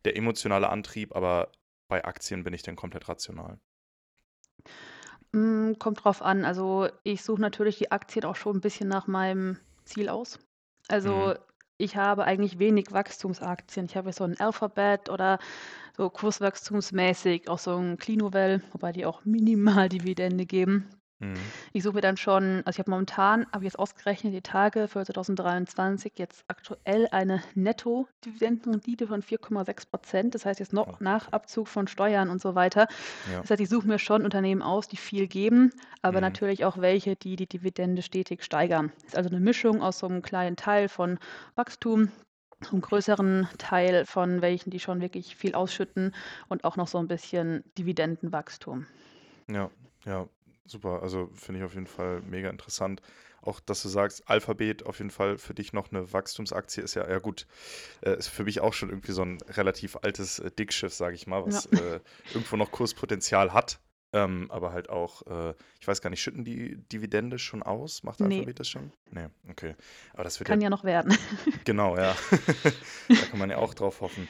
[0.05, 1.51] der emotionale Antrieb, aber
[1.87, 3.59] bei Aktien bin ich dann komplett rational.
[5.33, 6.45] Hm, kommt drauf an.
[6.45, 10.39] Also, ich suche natürlich die Aktien auch schon 'n bisschen nach meinem Ziel aus.
[11.03, 11.29] Mhm.
[11.29, 11.33] Also,
[11.77, 13.85] ich habe eigentlich wenig Wachstumsaktien.
[13.87, 15.39] Ich habe jetzt so 'n Alphabet oder
[15.97, 20.89] so kurswachstumsmäßig auch so 'n Clinuvel, wobei die auch minimal Dividende geben.
[21.21, 21.55] Mhm.
[21.73, 24.87] Ich suche mir dann schon also, ich habe momentan habe ich jetzt ausgerechnet, die Tage
[24.87, 31.33] für 2023 jetzt aktuell eine Netto-Dividendenrendite von 4,6% Das heißt jetzt noch nach okay.
[31.33, 32.87] Abzug von Steuern und so weiter.
[33.25, 33.43] Ja.
[33.43, 36.21] Das heißt, ich suche mir schon Unternehmen aus, die viel geben, aber Mhm.
[36.21, 38.91] natürlich auch welche, die die Dividende stetig steigern.
[39.05, 41.19] Ist also 'ne Mischung aus so 'nem kleinen Teil von
[41.55, 42.11] Wachstum,
[42.71, 46.13] 'nem größeren Teil von welchen, die schon wirklich viel ausschütten
[46.49, 48.87] und auch noch so 'n bisschen Dividendenwachstum.
[49.49, 49.69] Ja,
[50.05, 50.27] ja,
[50.65, 51.01] super.
[51.01, 53.01] Also finde ich auf jeden Fall mega interessant.
[53.41, 57.07] Auch, dass du sagst, Alphabet auf jeden Fall für dich noch eine Wachstumsaktie ist ja,
[57.07, 57.45] ja gut,
[58.01, 61.27] äh, ist für mich auch schon irgendwie so ein relativ altes äh, Dickschiff, sage ich
[61.27, 61.45] mal, Ja.
[61.45, 61.99] was äh,
[62.33, 63.79] irgendwo noch Kurspotenzial hat.
[64.13, 68.01] Ähm, aber halt auch, äh, ich weiß gar nicht, schütten die Dividende schon aus?
[68.03, 68.21] Macht.
[68.21, 68.91] Alphabet das schon?
[69.11, 69.75] Nee, okay.
[70.13, 71.15] Aber das wird ja Kann ja noch werden.
[71.65, 72.15] Genau, ja.
[73.09, 74.27] Da kann man ja auch drauf hoffen.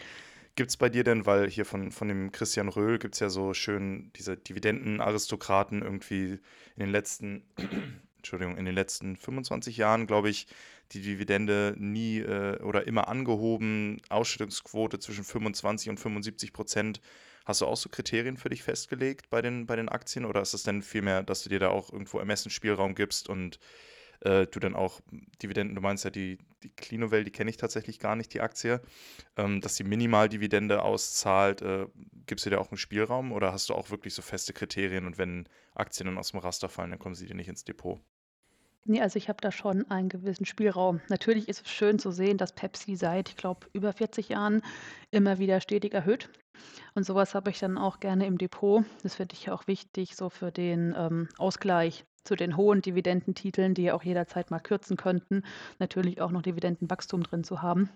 [0.55, 3.29] Gibt es bei dir denn, weil hier von, von dem Christian Röhl gibt es ja
[3.29, 6.39] so schön diese Dividendenaristokraten irgendwie
[6.75, 7.43] in den letzten,
[8.17, 10.47] Entschuldigung, in den letzten 25 Jahren, glaube ich,
[10.93, 17.01] die Dividende nie äh, oder immer angehoben, Ausschüttungsquote zwischen 25 und 75 Prozent.
[17.43, 20.53] Hast du auch so Kriterien für dich festgelegt bei den, bei den Aktien oder ist
[20.53, 23.59] es denn vielmehr, dass du dir da auch irgendwo Ermessensspielraum gibst und
[24.21, 25.01] äh, du dann auch
[25.41, 28.81] Dividenden, du meinst ja die, die Clinuvel, die kenne ich tatsächlich gar nicht, die Aktie,
[29.37, 31.87] ähm, dass die Minimaldividende auszahlt, äh,
[32.25, 35.17] gibst du dir auch einen Spielraum oder hast du auch wirklich so feste Kriterien und
[35.17, 37.99] wenn Aktien dann aus dem Raster fallen, dann kommen sie dir nicht ins Depot?
[38.87, 41.01] Ne, also ich habe da schon einen gewissen Spielraum.
[41.09, 44.61] Natürlich ist es schön zu sehen, dass Pepsi seit, ich glaube, über 40 Jahren
[45.09, 46.29] immer wieder stetig erhöht.
[46.93, 48.85] Und so was habe ich dann auch gerne im Depot.
[49.01, 53.83] Das finde ich auch wichtig, so für den, ähm, Ausgleich zu den hohen Dividendentiteln, die
[53.83, 55.43] ja auch jederzeit mal kürzen könnten,
[55.79, 57.89] natürlich auch noch Dividendenwachstum drin zu haben.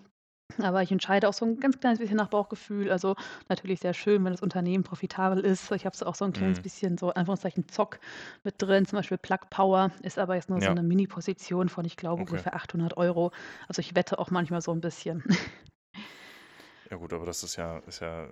[0.62, 2.90] Aber ich entscheide auch so 'n ganz kleines bisschen nach Bauchgefühl.
[2.92, 3.16] Also,
[3.48, 5.70] natürlich sehr schön, wenn das Unternehmen profitabel ist.
[5.72, 6.62] Ich habe so auch so 'n kleines Mhm.
[6.62, 8.00] bisschen so, Anführungszeichen, Zock
[8.44, 11.84] mit drin, zum Beispiel Plug Power, ist aber jetzt nur so Ja, 'ne Mini-Position von,
[11.86, 12.44] ich glaube, okay.
[12.44, 13.32] ungefähr 800 €.
[13.68, 15.24] Also, ich wette auch manchmal so 'n bisschen.
[16.90, 18.28] Ja gut, aber das ist ja, ist ja,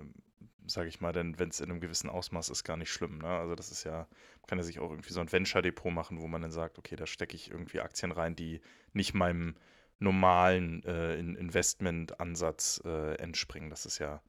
[0.67, 3.19] sage ich mal, denn wenn es in einem gewissen Ausmaß ist, gar nicht schlimm.
[3.19, 3.29] Ne?
[3.29, 3.99] Also das ist ja,
[4.41, 6.97] man kann ja sich auch irgendwie so ein Venture-Depot machen, wo man dann sagt, okay,
[6.97, 8.61] da stecke ich irgendwie Aktien rein, die
[8.93, 9.57] nicht meinem
[10.01, 13.71] normalen äh, In- Investmentansatz äh, entspringen.
[13.71, 14.23] Das ist ja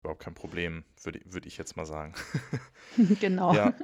[0.00, 2.14] überhaupt kein Problem, würde würd ich jetzt mal sagen.
[3.20, 3.54] Genau.
[3.54, 3.74] Ja,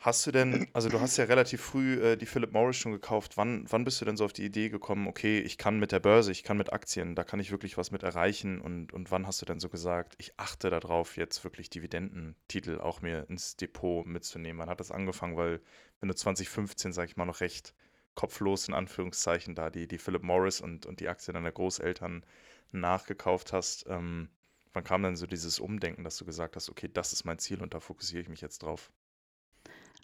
[0.00, 3.36] Hast du denn, also du hast ja relativ früh äh, die Philip Morris schon gekauft.
[3.36, 6.00] Wann, wann bist du denn so auf die Idee gekommen, okay, ich kann mit der
[6.00, 8.60] Börse, ich kann mit Aktien, da kann ich wirklich was mit erreichen?
[8.60, 13.02] Und, und wann hast du denn so gesagt, ich achte darauf, jetzt wirklich Dividendentitel auch
[13.02, 14.60] mir ins Depot mitzunehmen?
[14.60, 15.36] Wann hat das angefangen?
[15.36, 15.60] Weil
[16.00, 17.74] wenn du 2015, sag ich mal, noch recht
[18.14, 22.24] kopflos in Anführungszeichen da die, die Philip Morris und, und die Aktien deiner Großeltern
[22.72, 24.28] nachgekauft hast, ähm,
[24.72, 27.62] wann kam denn so dieses Umdenken, dass du gesagt hast, okay, das ist mein Ziel
[27.62, 28.90] und da fokussiere ich mich jetzt drauf?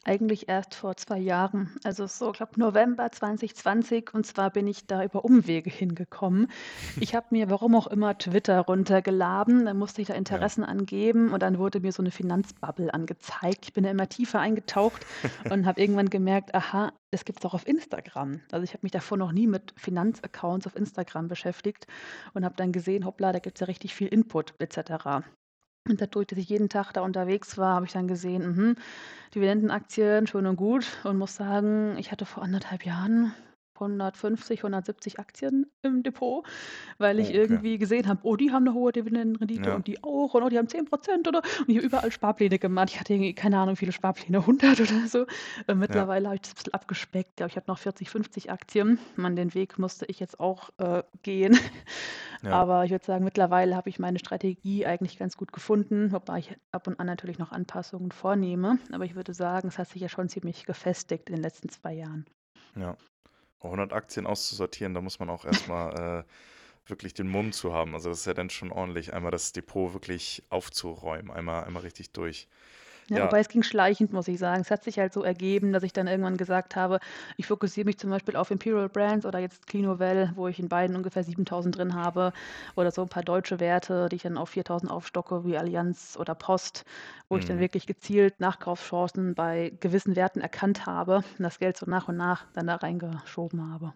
[0.06, 1.70] Eigentlich erst vor 2 Jahren.
[1.82, 6.48] Also so, glaube November 2020 und zwar bin ich da über Umwege hingekommen.
[6.98, 10.44] Ich habe mir, warum auch immer, Twitter runtergeladen, dann musste ich da Ja.
[10.44, 13.64] Interessen angeben und dann wurde mir so 'ne Finanzbubble angezeigt.
[13.64, 15.06] Ich bin da immer tiefer eingetaucht
[15.48, 19.16] und habe irgendwann gemerkt: „Aha, das gibt's auch auf Instagram.“ Also, ich habe mich davor
[19.16, 21.86] noch nie mit Finanzaccounts auf Instagram beschäftigt
[22.34, 25.24] und habe dann gesehen: „Hoppla, da gibt's ja richtig viel Input et cetera.“
[25.88, 28.76] Und dadurch, dass ich jeden Tag da unterwegs war, habe ich dann gesehen, mhm,
[29.34, 30.86] Dividendenaktien, schön und gut.
[31.04, 33.34] Und muss sagen, ich hatte vor 1,5 Jahren
[33.80, 36.44] 150, 170 Aktien im Depot,
[36.98, 37.60] weil ich Oh, okay.
[37.60, 39.76] irgendwie gesehen habe: „Oh, die haben 'ne hohe Dividendenrendite Ja.
[39.76, 42.58] und die auch und oh, die haben 10 % oder“ und ich habe überall Sparpläne
[42.58, 42.90] gemacht.
[42.90, 45.26] Ich hatte irgendwie, keine Ahnung, wie viele Sparpläne, 100 oder so.
[45.68, 46.04] Und Ja.
[46.04, 47.30] mittlerweile habe ich das bisschen abgespeckt.
[47.32, 48.98] Ich glaube, ich habe noch 40, 50 Aktien.
[49.16, 51.58] Man den Weg musste ich jetzt auch, äh, gehen.
[52.42, 52.64] Ja.
[52.64, 56.56] Aber ich würde sagen, mittlerweile habe ich meine Strategie eigentlich ganz gut gefunden, wobei ich
[56.72, 58.78] ab und an natürlich noch Anpassungen vornehme.
[58.92, 61.94] Aber ich würde sagen, es hat sich ja schon ziemlich gefestigt in den letzten 2
[61.94, 62.26] Jahren.
[62.76, 62.96] Ja.
[63.64, 67.94] 100 Aktien auszusortieren, da muss man auch erst mal, äh, wirklich den Mumm zu haben.
[67.94, 72.10] Also, das ist ja dann schon ordentlich, einmal das Depot wirklich aufzuräumen, einmal einmal richtig
[72.12, 72.48] durch.
[73.10, 73.22] Ja, Ja.
[73.22, 74.62] wobei es ging schleichend, muss ich sagen.
[74.62, 77.00] Es hat sich halt so ergeben, dass ich dann irgendwann gesagt habe,
[77.36, 80.96] ich fokussiere mich zum Beispiel auf Imperial Brands oder jetzt Clinuvel, wo ich in beiden
[80.96, 82.32] ungefähr 7.000 drin habe
[82.76, 86.34] oder so 'n paar deutsche Werte, die ich dann auf 4.000 aufstocke, wie Allianz oder
[86.34, 86.84] Post,
[87.28, 87.60] wo ich dann Mhm.
[87.60, 92.46] wirklich gezielt Nachkaufschancen bei gewissen Werten erkannt habe und das Geld so nach und nach
[92.54, 93.94] dann da reingeschoben habe.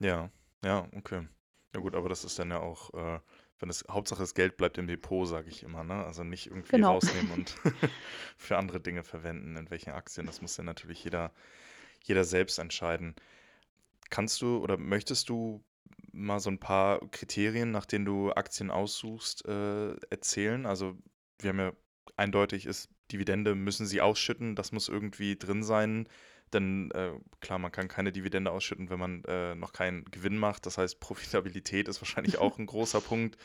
[0.00, 0.30] Ja,
[0.64, 1.28] ja, okay.
[1.74, 3.20] Ja gut, aber das ist dann ja auch, äh
[3.60, 6.04] wenn es Hauptsache das Geld bleibt im Depot, sage ich immer, ne?
[6.04, 6.82] Also, nicht irgendwie Genau.
[6.82, 7.56] rausnehmen und
[8.36, 10.26] für andere Dinge verwenden, in welchen Aktien.
[10.26, 11.32] Das muss ja natürlich jeder
[12.04, 13.16] jeder selbst entscheiden.
[14.10, 15.64] Kannst du oder möchtest du
[16.12, 20.66] mal so 'n paar Kriterien, nach denen du Aktien aussuchst, äh, erzählen?
[20.66, 20.98] Also,
[21.40, 21.72] wir haben ja
[22.16, 26.08] eindeutig ist Dividende müssen sie ausschütten, das muss irgendwie drin sein.
[26.52, 30.66] Denn, äh, klar, man kann keine Dividende ausschütten, wenn man, äh, noch keinen Gewinn macht.
[30.66, 33.36] Das heißt, Profitabilität ist wahrscheinlich auch 'n großer Punkt.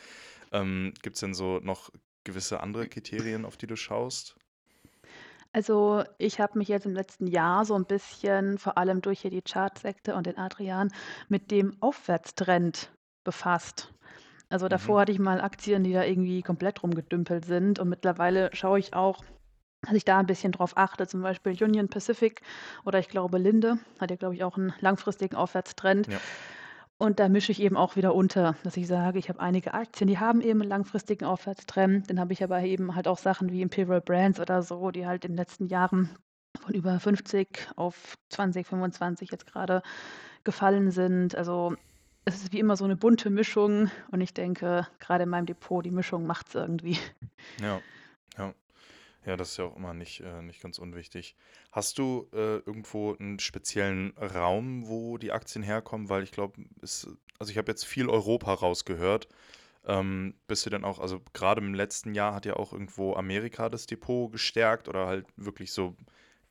[0.52, 1.92] Ähm, gibt's denn so noch
[2.24, 4.36] gewisse andere Kriterien, auf die du schaust?
[5.54, 9.32] Also, ich habe mich jetzt im letzten Jahr so 'n bisschen, vor allem durch hier
[9.32, 10.92] die Chartsekte und den Adrian,
[11.30, 12.94] mit dem Aufwärtstrend
[13.26, 13.94] befasst.
[14.50, 14.94] Also, Mhm.
[14.94, 18.94] davor hatte ich mal Aktien, die da irgendwie komplett rumgedümpelt sind und mittlerweile schaue ich
[18.94, 19.26] auch,
[19.84, 22.42] dass ich da 'n bisschen drauf achte, zum Beispiel Union Pacific
[22.86, 26.08] oder ich glaube Linde, hat ja, glaube ich, auch 'n langfristigen Aufwärtstrend.
[26.08, 26.22] Ja.
[27.00, 30.08] Und da mische ich eben auch wieder unter, dass ich sage, ich habe einige Aktien,
[30.08, 32.10] die haben eben 'n langfristigen Aufwärtstrend.
[32.10, 35.26] Dann habe ich aber eben halt auch Sachen wie Imperial Brands oder so, die halt
[35.26, 36.12] in den letzten Jahren
[36.62, 39.82] von über 50 auf 20, 25 jetzt grade
[40.46, 41.36] gefallen sind.
[41.36, 41.76] Also,
[42.26, 45.86] es ist wie immer so 'ne bunte Mischung und ich denke, grade in meinem Depot,
[45.86, 46.98] die Mischung macht's irgendwie.
[47.58, 47.84] Ja,
[48.38, 48.54] ja.
[49.26, 51.36] Ja, das ist ja auch immer nicht äh, nicht ganz unwichtig.
[51.72, 56.10] Hast du, äh, irgendwo 'n speziellen Raum, wo die Aktien herkommen?
[56.10, 59.28] Weil ich glaube, also, ich habe jetzt viel Europa rausgehört.
[59.86, 63.70] Ähm, bist du denn auch also, grade im letzten Jahr hat ja auch irgendwo Amerika
[63.70, 65.96] das Depot gestärkt oder halt wirklich so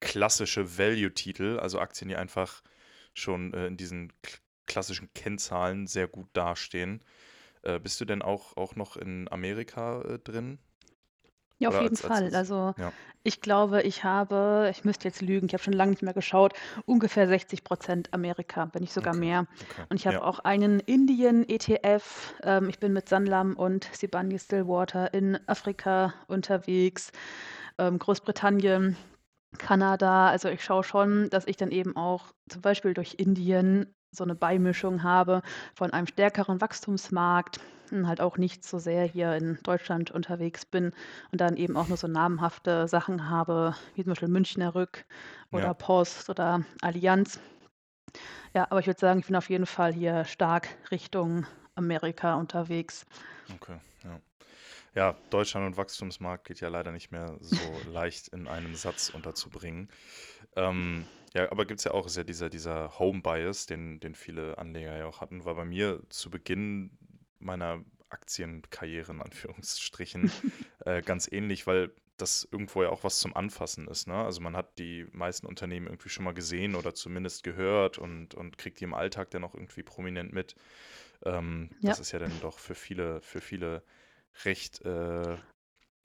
[0.00, 2.62] klassische Value-Titel, also Aktien, die einfach
[3.14, 7.04] schon, äh, in diesen kl klassischen Kennzahlen sehr gut dastehen.
[7.62, 10.58] Äh, bist du denn auch auch noch in Amerika, äh, drin?
[11.62, 12.34] Ja, auf Oder jeden als Fall.
[12.34, 12.92] als Also, ja.
[13.22, 16.54] ich glaube, ich habe ich müsste jetzt lügen, ich habe schon lange nicht mehr geschaut,
[16.86, 19.46] ungefähr 60 % Amerika, wenn nicht sogar Okay, mehr.
[19.62, 20.20] okay, Und ich ja.
[20.20, 22.34] habe auch einen Indien-ETF.
[22.42, 27.12] Ähm, ich bin mit Sanlam und Sibanye-Stillwater in Afrika unterwegs,
[27.78, 28.96] ähm, Großbritannien,
[29.58, 30.28] Kanada.
[30.30, 34.34] Also, ich schaue schon, dass ich dann eben auch zum Beispiel durch Indien so 'ne
[34.34, 35.42] Beimischung habe
[35.74, 37.60] von einem stärkeren Wachstumsmarkt
[38.06, 40.92] halt auch nicht so sehr hier in Deutschland unterwegs bin
[41.32, 45.04] und dann eben auch nur so namhafte Sachen habe, wie zum Beispiel Münchner Rück
[45.52, 45.74] oder Ja.
[45.74, 47.40] Post oder Allianz.
[48.54, 53.06] Ja, aber ich würde sagen, ich bin auf jeden Fall hier stark Richtung Amerika unterwegs.
[53.52, 54.20] Okay, ja.
[54.94, 59.90] Ja, Deutschland und Wachstumsmarkt geht ja leider nicht mehr so leicht in einem Satz unterzubringen.
[60.56, 64.58] Ähm, ja, aber gibt's ja auch ist ja dieser dieser Home Bias, den den viele
[64.58, 66.98] Anleger ja auch hatten, war bei mir zu Beginn
[67.40, 70.32] meiner Aktienkarriere in Anführungsstrichen,
[70.80, 74.14] äh, ganz ähnlich, weil das irgendwo ja auch was zum Anfassen ist, ne?
[74.14, 78.58] Also, man hat die meisten Unternehmen irgendwie schon mal gesehen oder zumindest gehört und und
[78.58, 80.54] kriegt die im Alltag dann auch irgendwie prominent mit.
[81.24, 81.96] Ähm, Ja.
[81.96, 83.84] das ist ja dann doch für viele für viele
[84.44, 85.36] recht, äh,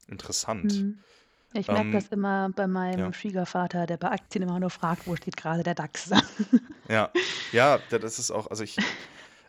[0.08, 0.86] interessant.
[0.86, 1.02] Mhm.
[1.54, 3.12] Ich merke das Ähm immer bei meinem ja.
[3.12, 6.10] Schwiegervater, der bei Aktien immer nur fragt: „Wo steht grade der DAX?“
[6.88, 7.12] Ja.
[7.52, 8.82] Ja, da das ist auch also, ich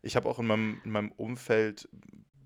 [0.08, 1.88] ich habe auch in meinem in meinem Umfeld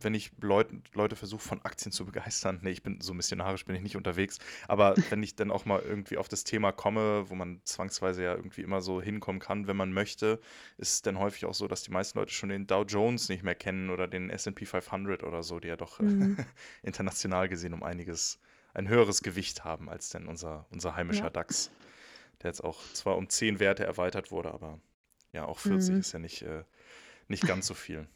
[0.04, 3.76] wenn ich Leut, Leute versuche, von Aktien zu begeistern, nee, ich bin so missionarisch, bin
[3.76, 7.36] ich nicht unterwegs, aber wenn ich dann auch mal irgendwie auf das Thema komme, wo
[7.36, 10.40] man zwangsweise ja irgendwie immer so hinkommen kann, wenn man möchte,
[10.78, 13.44] ist es dann häufig auch so, dass die meisten Leute schon den Dow Jones nicht
[13.44, 16.38] mehr kennen oder den S&P 500 oder so, die ja doch Mhm.
[16.84, 18.40] international gesehen um einiges,
[18.74, 21.30] ein höheres Gewicht haben als denn unser, unser heimischer Ja.
[21.30, 21.70] DAX,
[22.42, 24.80] der jetzt auch zwar um 10 Werte erweitert wurde, aber
[25.34, 26.00] ja, auch 40 Mhm.
[26.00, 26.64] ist ja nicht, äh,
[27.32, 28.08] nicht ganz so viel.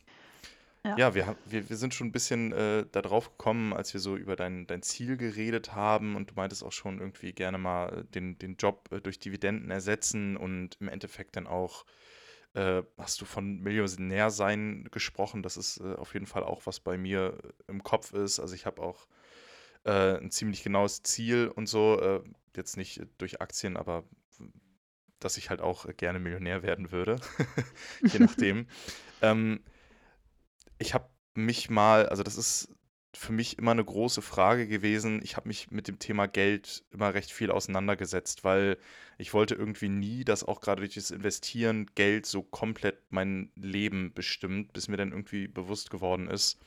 [0.86, 0.96] Ja.
[0.98, 4.16] Ja, wir, wir, wir sind schon ein bisschen äh, da drauf gekommen, als wir so
[4.16, 8.04] über dein, dein Ziel geredet haben und du meintest auch schon irgendwie gerne mal äh,
[8.04, 11.86] den, den Job äh, durch Dividenden ersetzen und im Endeffekt dann auch
[12.54, 15.42] äh, hast du von Millionärsein gesprochen.
[15.42, 18.40] Das ist äh, auf jeden Fall auch, was bei mir äh, im Kopf ist.
[18.40, 19.08] Also ich habe auch
[19.88, 22.24] ein ziemlich genaues Ziel und so,
[22.56, 24.04] jetzt nicht durch Aktien, aber
[25.20, 27.20] dass ich halt auch gerne Millionär werden würde,
[28.02, 28.68] je nachdem.
[29.22, 29.62] ähm,
[30.78, 32.76] ich habe mich mal, also das ist
[33.18, 35.22] für mich immer eine große Frage gewesen.
[35.24, 38.78] Ich habe mich mit dem Thema Geld immer recht viel auseinandergesetzt, weil
[39.18, 44.14] ich wollte irgendwie nie, dass auch gerade durch das Investieren Geld so komplett mein Leben
[44.14, 46.60] bestimmt, bis mir dann irgendwie bewusst geworden ist,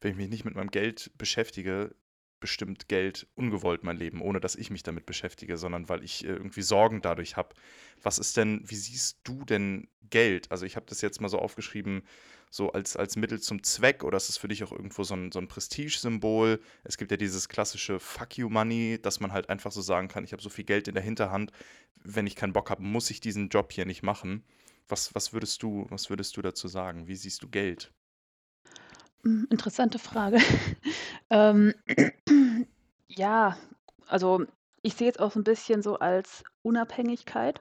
[0.00, 1.94] wenn ich mich nicht mit meinem Geld beschäftige,
[2.40, 6.28] bestimmt Geld ungewollt mein Leben, ohne dass ich mich damit beschäftige, sondern weil ich äh,
[6.28, 7.54] irgendwie Sorgen dadurch habe.
[8.02, 10.50] Was ist denn, wie siehst du denn Geld?
[10.50, 12.02] Also ich habe das jetzt mal so aufgeschrieben,
[12.50, 15.30] so als, als Mittel zum Zweck oder ist es für dich auch irgendwo so ein,
[15.30, 16.60] so ein Prestigesymbol?
[16.82, 20.24] Es gibt ja dieses klassische Fuck you Money, dass man halt einfach so sagen kann,
[20.24, 21.52] ich habe so viel Geld in der Hinterhand,
[22.02, 24.44] wenn ich keinen Bock habe, muss ich diesen Job hier nicht machen.
[24.88, 27.06] Was, was würdest du, was würdest du dazu sagen?
[27.06, 27.92] Wie siehst du Geld?
[29.24, 30.38] Hm, interessante Frage.
[31.32, 31.74] Ähm,
[33.08, 33.56] ja,
[34.08, 34.44] also
[34.82, 37.60] ich sehe es auch so ein bisschen so als Unabhängigkeit.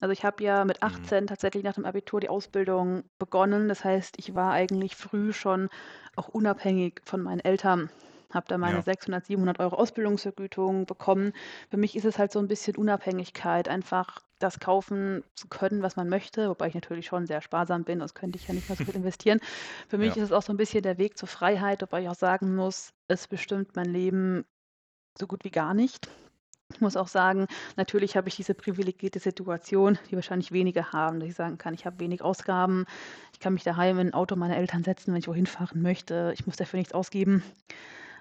[0.00, 1.10] Also, ich habe ja mit Mhm.
[1.10, 3.68] 18 tatsächlich nach dem Abitur die Ausbildung begonnen.
[3.68, 5.70] Das heißt, ich war eigentlich früh schon
[6.14, 7.90] auch unabhängig von meinen Eltern,
[8.34, 11.32] habe da meine Ja, 600, 700 Euro Ausbildungsvergütung bekommen.
[11.70, 15.96] Für mich ist es halt so ein bisschen Unabhängigkeit, einfach das kaufen zu können, was
[15.96, 18.76] man möchte, wobei ich natürlich schon sehr sparsam bin, sonst könnte ich ja nicht mehr
[18.76, 19.40] so viel investieren.
[19.88, 22.08] Für mich ja, ist es auch so ein bisschen der Weg zur Freiheit, wobei ich
[22.08, 24.44] auch sagen muss, es bestimmt mein Leben
[25.18, 26.08] so gut wie gar nicht.
[26.74, 31.28] Ich muss auch sagen, natürlich habe ich diese privilegierte Situation, die wahrscheinlich wenige haben, dass
[31.30, 32.86] ich sagen kann, ich habe wenig Ausgaben,
[33.32, 36.32] ich kann mich daheim in 'n Auto meiner Eltern setzen, wenn ich wohin fahren möchte.
[36.34, 37.42] Ich muss dafür nichts ausgeben.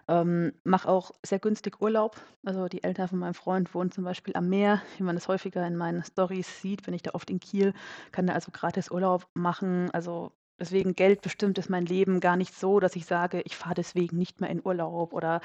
[0.07, 2.21] Ähm, mache auch sehr günstig Urlaub.
[2.45, 5.65] Also, die Eltern von meinem Freund wohnen zum Beispiel am Meer, wie man das häufiger
[5.65, 7.73] in meinen Storys sieht, bin ich da oft in Kiel,
[8.11, 9.89] kann da also gratis Urlaub machen.
[9.91, 13.75] Also, deswegen Geld bestimmt ist mein Leben gar nicht so, dass ich sage, ich fahre
[13.75, 15.41] deswegen nicht mehr in Urlaub oder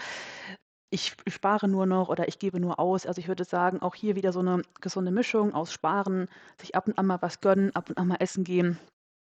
[0.90, 3.06] ich spare nur noch oder ich gebe nur aus.
[3.06, 6.28] Also, ich würde sagen, auch hier wieder so eine gesunde Mischung aus Sparen,
[6.60, 8.78] sich ab und an mal was gönnen, ab und an mal essen gehen.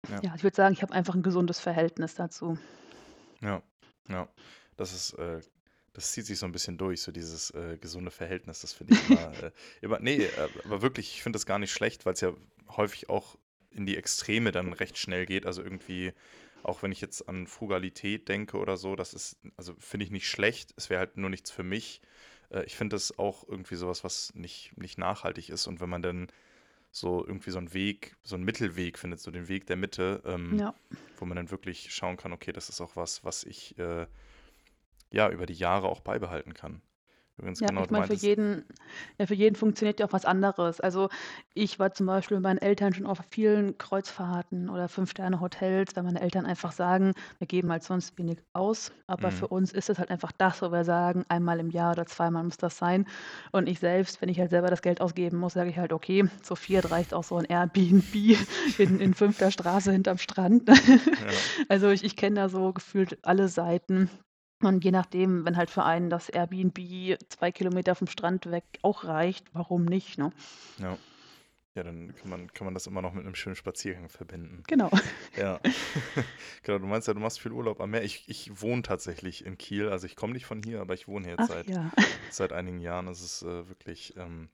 [0.07, 0.23] ja.
[0.23, 2.57] Ja, ich würde sagen, ich habe einfach ein gesundes Verhältnis dazu.
[3.41, 3.61] Ja,
[4.07, 4.27] ja.
[4.79, 5.41] Das ist, äh,
[5.93, 8.61] das zieht sich so ein bisschen durch, so dieses äh, gesunde Verhältnis.
[8.61, 9.51] Das finde ich immer, äh,
[9.81, 12.33] immer, nee, äh, aber wirklich, ich finde das gar nicht schlecht, weil es ja
[12.77, 13.37] häufig auch
[13.71, 15.45] in die Extreme dann recht schnell geht.
[15.45, 16.13] Also irgendwie,
[16.63, 20.27] auch wenn ich jetzt an Frugalität denke oder so, das ist, also finde ich nicht
[20.29, 20.73] schlecht.
[20.77, 22.01] Es wäre halt nur nichts für mich.
[22.49, 25.67] Äh, ich finde das auch irgendwie sowas, was nicht, nicht nachhaltig ist.
[25.67, 26.27] Und wenn man dann
[26.91, 30.57] so irgendwie so einen Weg, so einen Mittelweg findet, so den Weg der Mitte, ähm,
[30.57, 30.73] Ja.
[31.17, 34.07] wo man dann wirklich schauen kann, okay, das ist auch was, was ich äh,
[35.11, 36.81] ja über die Jahre auch beibehalten kann.
[37.37, 38.63] Übrigens, Ja, genau, ich meine, für jeden
[39.17, 40.79] ja, für jeden funktioniert ja auch was anderes.
[40.79, 41.09] Also,
[41.53, 46.21] ich war zum Beispiel mit meinen Eltern schon auf vielen Kreuzfahrten oder Fünf-Sterne-Hotels, weil meine
[46.21, 49.99] Eltern einfach sagen: „Wir geben halt sonst wenig aus, aber für mhm, uns ist es
[49.99, 53.05] halt einfach das, wo wir sagen, einmal im Jahr oder zweimal muss das sein.“
[53.51, 56.29] Und ich selbst, wenn ich halt selber das Geld ausgeben muss, sage ich halt: „Okay,
[56.41, 58.15] zu viert reicht auch so ein Airbnb
[58.77, 59.51] in in 5.
[59.51, 60.69] Straße hinterm Strand.“
[61.17, 64.09] ja, Also, ich ich kenne da so gefühlt alle Seiten.
[64.61, 69.05] Und je nachdem, wenn halt für einen das Airbnb 2 Kilometer vom Strand weg auch
[69.05, 70.31] reicht, warum nicht, ne?
[70.79, 70.97] ja.
[71.75, 74.63] Ja, dann kann man, kann man das immer noch mit einem schönen Spaziergang verbinden.
[74.67, 74.89] Genau.
[75.37, 75.61] Ja,
[76.63, 78.03] genau, du meinst ja, du machst viel Urlaub am Meer.
[78.03, 81.25] Ich, ich wohne tatsächlich in Kiel, also ich komme nicht von hier, aber ich wohne
[81.25, 81.91] hier jetzt Ach seit, ja.
[82.31, 83.07] seit einigen Jahren.
[83.07, 84.49] Es ist äh, wirklich, ähm,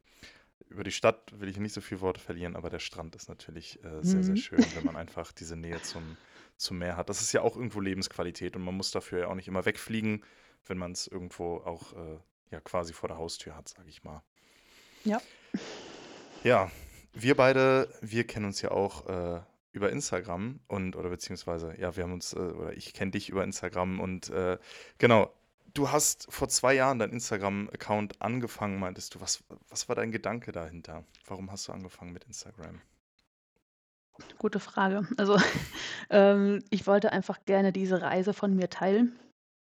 [0.69, 3.83] über die Stadt will ich nicht so viele Worte verlieren, aber der Strand ist natürlich
[3.83, 4.37] äh, sehr, sehr Mhm.
[4.37, 6.17] schön, wenn man einfach diese Nähe zum,
[6.57, 7.09] zum Meer hat.
[7.09, 10.23] Das ist ja auch irgendwo Lebensqualität und man muss dafür ja auch nicht immer wegfliegen,
[10.65, 12.19] wenn man es irgendwo auch äh,
[12.51, 14.21] ja quasi vor der Haustür hat, sage ich mal.
[15.03, 15.21] Ja.
[16.43, 16.71] Ja,
[17.13, 19.41] wir beide, wir kennen uns ja auch äh,
[19.71, 23.43] über Instagram und oder beziehungsweise, ja, wir haben uns, äh, oder ich kenne dich über
[23.43, 24.57] Instagram und äh,
[24.97, 25.33] genau,
[25.73, 29.21] du hast vor zwei Jahren deinen Instagram-Account angefangen, meintest du.
[29.21, 31.03] Was, was war dein Gedanke dahinter?
[31.25, 32.81] Warum hast du angefangen mit Instagram?
[34.37, 35.07] Gute Frage.
[35.17, 35.37] Also,
[36.09, 39.17] ähm, ich wollte einfach gerne diese Reise von mir teilen,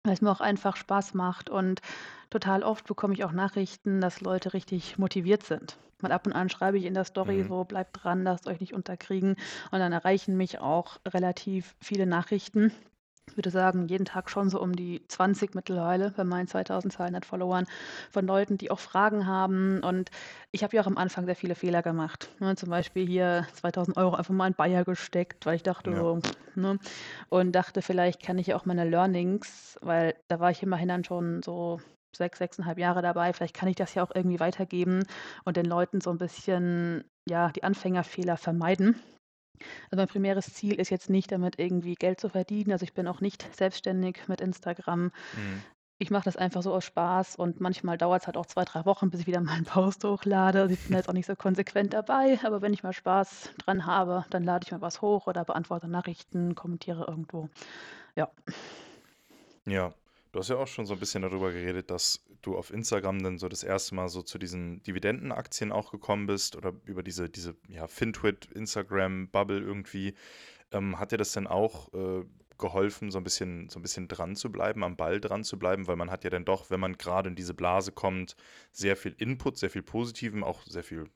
[0.04, 1.80] weil's mir auch einfach Spaß macht und
[2.30, 5.78] total oft bekomme ich auch Nachrichten, dass Leute richtig motiviert sind.
[6.02, 7.48] Mal ab und an schreibe ich in der Story Mhm.
[7.48, 9.36] so: „Bleibt dran, lasst euch nicht unterkriegen.“
[9.70, 12.72] Und dann erreichen mich auch relativ viele Nachrichten.
[13.28, 17.66] Ich würde sagen, jeden Tag schon so um die 20 mittlerweile bei meinen 2.200 Followern
[18.10, 19.80] von Leuten, die auch Fragen haben.
[19.82, 20.10] Und
[20.52, 22.54] ich habe ja auch am Anfang sehr viele Fehler gemacht, ne?
[22.54, 25.96] Zum Beispiel hier 2.000 € einfach mal in Bayer gesteckt, weil ich dachte Ja.
[25.96, 26.20] so,
[26.54, 26.78] ne?
[27.28, 31.04] Und dachte, vielleicht kann ich ja auch meine Learnings weil da war ich immerhin dann
[31.04, 31.80] schon so
[32.16, 35.04] 6, 6,5 Jahre dabei, vielleicht kann ich das ja auch irgendwie weitergeben
[35.44, 38.96] und den Leuten so 'n bisschen, ja, die Anfängerfehler vermeiden.
[39.90, 42.72] Also, mein primäres Ziel ist jetzt nicht damit irgendwie Geld zu verdienen.
[42.72, 45.12] Also, ich bin auch nicht selbstständig mit Instagram.
[45.32, 45.66] Mhm.
[45.98, 49.10] Ich mache das einfach so aus Spaß und manchmal dauert's halt auch 2, 3 Wochen,
[49.10, 50.60] bis ich wieder mal 'n Post hochlade.
[50.62, 53.86] Also, ich bin jetzt auch nicht so konsequent dabei, aber wenn ich mal Spaß dran
[53.86, 57.48] habe, dann lade ich mal was hoch oder beantworte Nachrichten, kommentiere irgendwo.
[58.16, 58.30] Ja.
[59.66, 59.94] Ja,
[60.36, 63.38] du hast ja auch schon so 'n bisschen darüber geredet, dass du auf Instagram dann
[63.38, 63.94] so das 1.
[63.94, 69.60] Mal so zu diesen Dividendenaktien auch gekommen bist oder über diese diese, ja, Fintwit, Instagram-Bubble
[69.60, 70.14] irgendwie.
[70.72, 72.24] Ähm, hat dir das denn auch, äh,
[72.58, 75.86] geholfen, so 'n bisschen so 'n bisschen dran zu bleiben, am Ball dran zu bleiben?
[75.88, 78.36] Weil man hat ja dann doch, wenn man grade in diese Blase kommt,
[78.72, 81.10] sehr viel Input, sehr viel Positiven, auch sehr viel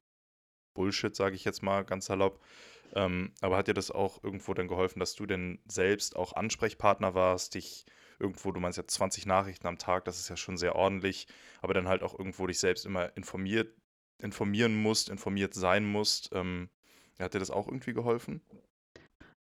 [0.74, 2.40] Bullshit, sage ich jetzt mal ganz salopp.
[2.94, 7.14] Ähm, aber hat dir das auch irgendwo dann geholfen, dass du denn selbst auch Ansprechpartner
[7.14, 7.86] warst, dich
[8.20, 11.26] irgendwo du meinst ja 20 Nachrichten am Tag, das ist ja schon sehr ordentlich,
[11.62, 13.76] aber dann halt auch irgendwo dich selbst immer informiert
[14.22, 16.30] informieren musst, informiert sein musst.
[16.34, 16.70] Ähm,
[17.18, 18.42] hat dir das auch irgendwie geholfen?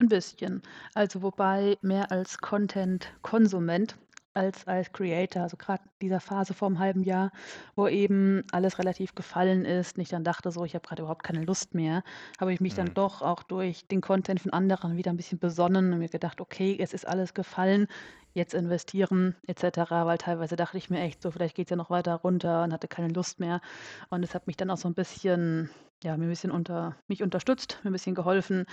[0.02, 0.62] 'N bisschen.
[0.94, 3.98] Also, wobei mehr als Content-Konsument
[4.40, 5.44] als als Creator.
[5.44, 7.32] Also, grad in dieser Phase vorm halben Jahr,
[7.76, 11.24] wo eben alles relativ gefallen ist und ich dann dachte so: „Ich habe grade überhaupt
[11.24, 12.04] keine Lust mehr“,
[12.40, 12.94] habe ich mich dann Mhm.
[12.96, 16.78] doch auch durch den Content von anderen wieder 'n bisschen besonnen und mir gedacht: „Okay,
[16.80, 17.88] es ist alles gefallen,
[18.34, 21.90] jetzt investieren et cetera.“ Weil teilweise dachte ich mir echt so: „Vielleicht geht's ja noch
[21.92, 23.62] weiter runter“ und hatte keine Lust mehr.
[24.10, 25.70] Und es hat mich dann auch so 'n bisschen
[26.04, 28.66] ja, mir 'n bisschen unter mich unterstützt, mir 'n bisschen geholfen,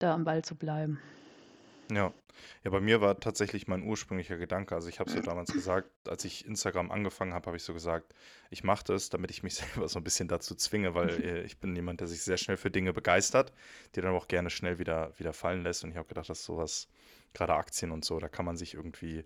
[0.00, 1.00] da am Ball zu bleiben.
[1.90, 2.14] Ja.
[2.64, 6.24] Ja, bei mir war tatsächlich mein ursprünglicher Gedanke also, ich habe so damals gesagt als
[6.24, 8.14] ich Instagram angefangen habe, habe ich so gesagt:
[8.50, 9.54] „Ich mache das, damit ich mich
[9.84, 12.56] selber so 'n bisschen dazu zwinge“, weil, äh, ich bin jemand, der sich sehr schnell
[12.56, 13.52] für Dinge begeistert,
[13.94, 15.84] die dann auch gerne schnell wieder wieder fallen lässt.
[15.84, 16.88] Und ich habe gedacht, dass so was
[17.34, 19.24] grade Aktien und so, da kann man sich irgendwie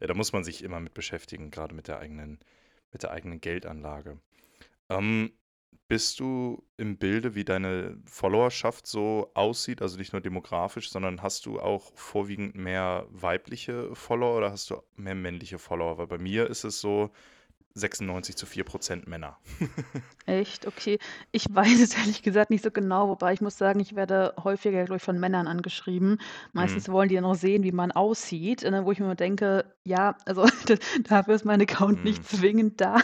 [0.00, 2.40] äh, da muss man sich immer mit beschäftigen, grade mit der eigenen
[2.92, 4.18] mit der eigenen Geldanlage.
[4.90, 5.32] Ähm,
[5.88, 11.46] bist du im Bilde, wie deine Followerschaft so aussieht, also, nicht nur demografisch, sondern hast
[11.46, 15.98] du auch vorwiegend mehr weibliche Follower oder hast du mehr männliche Follower?
[15.98, 17.10] Weil bei mir ist es so
[17.74, 19.38] 96 zu 4 % Männer.
[20.26, 20.66] Echt?
[20.66, 20.98] Okay.
[21.32, 24.84] Ich weiß es ehrlich gesagt nicht so genau, wobei ich muss sagen, ich werde häufiger,
[24.84, 26.20] glaube ich, von Männern angeschrieben.
[26.54, 26.58] Mhm.
[26.60, 29.74] Meistens wollen die ja noch sehen, wie man aussieht, ne, wo ich mir immer denke:
[29.84, 30.44] „Ja, also,
[31.08, 32.24] dafür ist mein Account nicht Mhm.
[32.24, 32.98] zwingend da.“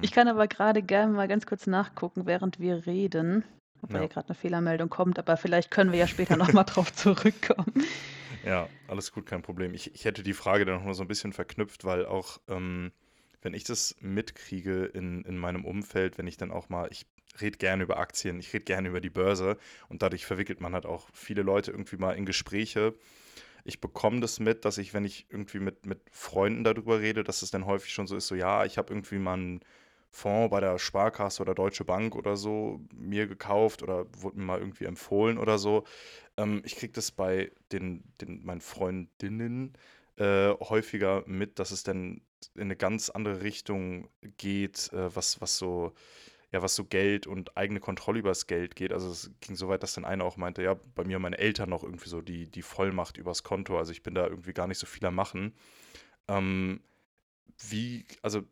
[0.00, 3.44] Ich kann aber grade gerne mal ganz kurz nachgucken, während wir reden,
[3.80, 4.08] wobei hier Ja.
[4.08, 7.92] grad 'ne Fehlermeldung kommt, aber vielleicht können wir ja später noch mal drauf zurückkommen.
[8.44, 9.74] Ja, alles gut, kein Problem.
[9.74, 12.92] Ich ich hätte die Frage dann noch mal so 'n bisschen verknüpft, weil auch, ähm,
[13.40, 17.06] wenn ich das mitkriege in in meinem Umfeld, wenn ich dann auch mal ich
[17.40, 20.86] rede gerne über Aktien, ich rede gerne über die Börse und dadurch verwickelt man halt
[20.86, 22.94] auch viele Leute irgendwie mal in Gespräche.
[23.64, 27.24] Ich bekomme das mit, dass ich, wenn ich irgendwie mit mit Freunden da drüber rede,
[27.24, 29.60] dass es dann häufig schon so ist, so: „Ja, ich habe irgendwie mal 'n
[30.12, 34.58] Fonds bei der Sparkasse oder Deutsche Bank oder so mir gekauft oder wurde mir mal
[34.60, 35.84] irgendwie empfohlen oder so.“
[36.36, 39.74] Ähm, ich kriege das bei den den meinen Freundinnen,
[40.16, 42.22] äh, häufiger mit, dass es dann
[42.54, 44.08] in 'ne ganz andere Richtung
[44.38, 45.92] geht, äh, was was so
[46.52, 48.92] ja, was so Geld und eigene Kontrolle übers Geld geht.
[48.92, 51.70] Also, es ging so weit, dass dann eine auch meinte: „Ja, bei mir meine Eltern
[51.70, 53.78] noch irgendwie so die die Vollmacht übers Konto.
[53.78, 55.54] Also, ich bin da irgendwie gar nicht so viel am Machen.“
[56.28, 56.82] Ähm,
[57.68, 58.42] wie also,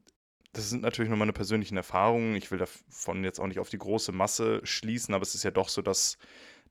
[0.52, 2.34] das sind natürlich nur meine persönlichen Erfahrungen.
[2.36, 5.50] Ich will davon jetzt auch nicht auf die große Masse schließen, aber es ist ja
[5.50, 6.18] doch so, dass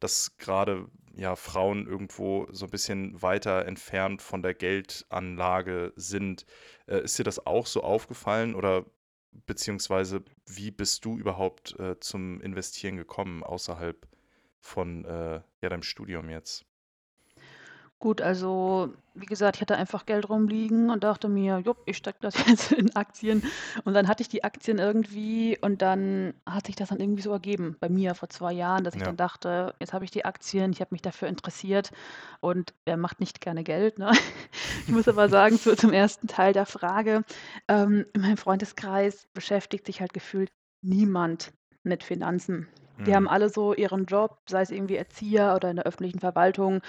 [0.02, 6.46] dass grade, ja, Frauen irgendwo so 'n bisschen weiter entfernt von der Geldanlage sind.
[6.88, 8.86] Äh, ist dir das auch so aufgefallen oder
[9.46, 14.08] beziehungsweise wie bist du überhaupt, äh, zum Investieren gekommen außerhalb
[14.62, 16.69] von, äh, ja, deinem Studium jetzt?
[18.02, 22.20] Gut, also, wie gesagt, ich hatte einfach Geld rumliegen und dachte mir: „Jupp, ich stecke
[22.22, 23.44] das jetzt in Aktien.“
[23.84, 27.32] Und dann hatte ich die Aktien irgendwie und dann hat sich das dann irgendwie so
[27.34, 29.08] ergeben bei mir vor 2 Jahren, dass ich Ja.
[29.08, 31.92] dann dachte: „Jetzt habe ich die Aktien, ich habe mich dafür interessiert
[32.40, 34.12] und wer macht nicht gerne Geld“, ne?
[34.88, 36.28] Ich muss aber sagen, so zum 1.
[36.28, 37.24] Teil der Frage,
[37.68, 40.50] ähm, in meinem Freundeskreis beschäftigt sich halt gefühlt
[40.82, 41.52] niemand
[41.84, 42.70] mit Finanzen.
[43.08, 43.28] Die haben Mhm.
[43.28, 46.82] alle so ihren Job, sei es irgendwie Erzieher oder in der öffentlichen Verwaltung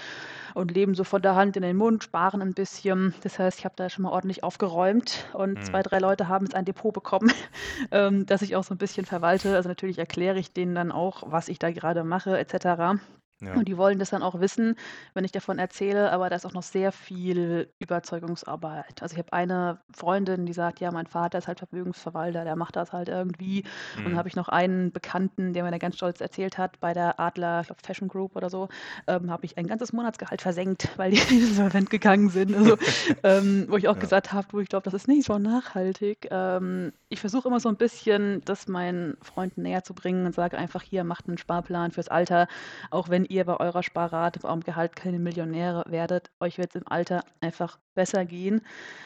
[0.55, 3.13] und leben so von der Hand in den Mund, sparen ein bisschen.
[3.23, 5.83] Das heißt, ich habe da schon mal ordentlich aufgeräumt und 2, Mhm.
[5.83, 7.31] 3 Leute haben jetzt ein Depot bekommen,
[7.91, 9.55] ähm, das ich auch so ein bisschen verwalte.
[9.55, 12.97] Also, natürlich erkläre ich denen dann auch, was ich da gerade mache et cetera.
[13.41, 13.61] Ja.
[13.61, 14.75] Und die wollen das dann auch wissen,
[15.13, 19.01] wenn ich davon erzähle, aber da ist auch noch sehr viel Überzeugungsarbeit.
[19.01, 22.75] Also, ich habe eine Freundin, die sagt: „Ja, mein Vater ist halt Vermögensverwalter, der macht
[22.75, 23.63] das halt irgendwie.“
[24.03, 24.17] Und dann Mhm.
[24.17, 27.61] habe ich noch einen Bekannten, der mir da ganz stolz erzählt hat, bei der Adler,
[27.61, 28.67] ich glaube Fashion Group oder so,
[29.07, 32.55] ähm, habe ich ein ganzes Monatsgehalt versenkt, weil die insolvent gegangen sind.
[32.55, 32.77] Also,
[33.23, 33.99] ähm, wo ich auch Ja.
[33.99, 37.69] gesagt habe: „Du, ich glaube, das ist nicht so nachhaltig.“ Ähm, ich versuche immer so
[37.69, 41.91] ein bisschen, das meinen Freunden näher zu bringen und sage einfach: „Hier, macht einen Sparplan
[41.91, 42.47] fürs Alter,
[42.89, 46.31] auch wenn ihr bei eurer Sparrate, bei eurem Gehalt keine Millionäre werdet.
[46.39, 48.61] Euch wird es im Alter einfach besser gehen.“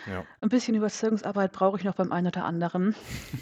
[0.08, 0.26] Ja.
[0.42, 2.96] Ein bisschen Überzeugungsarbeit brauche ich noch beim einen oder anderen,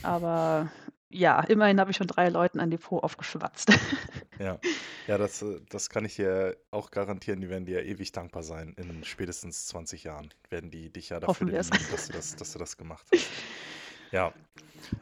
[0.04, 0.70] aber
[1.10, 3.72] ja, immerhin habe ich schon 3 Leuten ein Depot aufgeschwatzt.
[4.40, 4.58] Ja.
[5.06, 8.74] Ja, das, äh, das kann ich dir auch garantieren, die werden dir ewig dankbar sein.
[8.78, 12.60] In spätestens 20 Jahren werden die dich ja dafür lieben, dass du das, dass du
[12.60, 13.28] das gemacht hast.
[14.12, 14.34] Ja.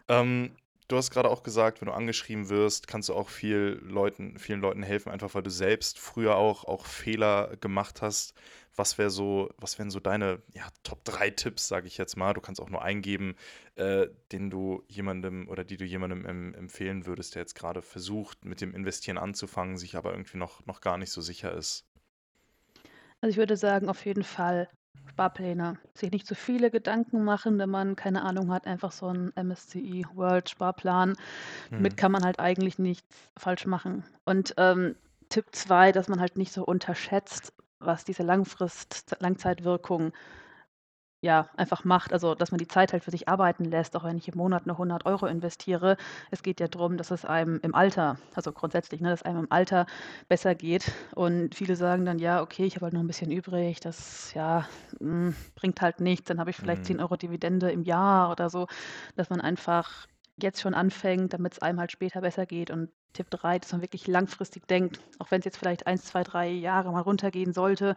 [0.10, 0.52] Ähm,
[0.92, 4.62] du hast gerade auch gesagt, wenn du angeschrieben wirst, kannst du auch viel Leuten, vielen
[4.62, 8.34] Leuten helfen, einfach weil du selbst früher auch, auch Fehler gemacht hast.
[8.76, 12.34] Was wäre so, was wären so deine ja, Top 3 Tipps, sage ich jetzt mal?
[12.34, 13.36] Du kannst auch nur eingeben,
[13.76, 18.44] äh, den du jemandem oder die du jemandem em empfehlen würdest, der jetzt gerade versucht,
[18.46, 21.86] mit dem Investieren anzufangen, sich aber irgendwie noch, noch gar nicht so sicher ist.
[23.22, 24.68] Also, ich würde sagen, auf jeden Fall
[25.10, 25.78] Sparpläne.
[25.94, 30.06] Sich nicht zu viele Gedanken machen, wenn man keine Ahnung hat, einfach so 'n MSCI
[30.14, 31.16] World Sparplan.
[31.78, 31.98] Damit Mhm.
[31.98, 34.06] kann man halt eigentlich nichts falsch machen.
[34.26, 34.96] Und, ähm,
[35.30, 40.14] Tipp 2, dass man halt nicht so unterschätzt, was diese Langfrist Langzeitwirkung,
[41.22, 42.14] ja, einfach macht.
[42.14, 44.66] Also, dass man die Zeit halt für sich arbeiten lässt, auch wenn ich im Monat
[44.66, 45.98] nur 100 Euro investiere.
[46.32, 49.52] Es geht ja drum, dass es einem im Alter also grundsätzlich, ne, dass einem im
[49.52, 49.86] Alter
[50.30, 50.92] besser geht.
[51.16, 54.68] Und viele sagen dann: „Ja, okay, ich habe halt noch 'n bisschen übrig, das, ja,
[55.00, 56.28] hm, bringt halt nichts.
[56.28, 56.86] Dann habe ich vielleicht Mhm.
[56.86, 58.68] 10 Euro Dividende im Jahr“ oder so,
[59.16, 60.08] dass man einfach
[60.38, 62.72] jetzt schon anfängt, damit's einem halt später besser geht.
[62.72, 66.50] Und Tipp 3, dass man wirklich langfristig denkt, auch wenn's jetzt vielleicht 1, 2, 3
[66.50, 67.96] Jahre mal runtergehen sollte.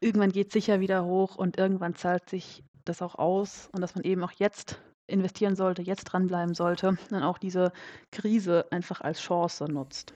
[0.00, 4.04] Irgendwann geht's sicher wieder hoch und irgendwann zahlt sich das auch aus und dass man
[4.04, 7.72] eben auch jetzt investieren sollte, jetzt dranbleiben sollte und auch diese
[8.12, 10.12] Krise einfach als Chance nutzt.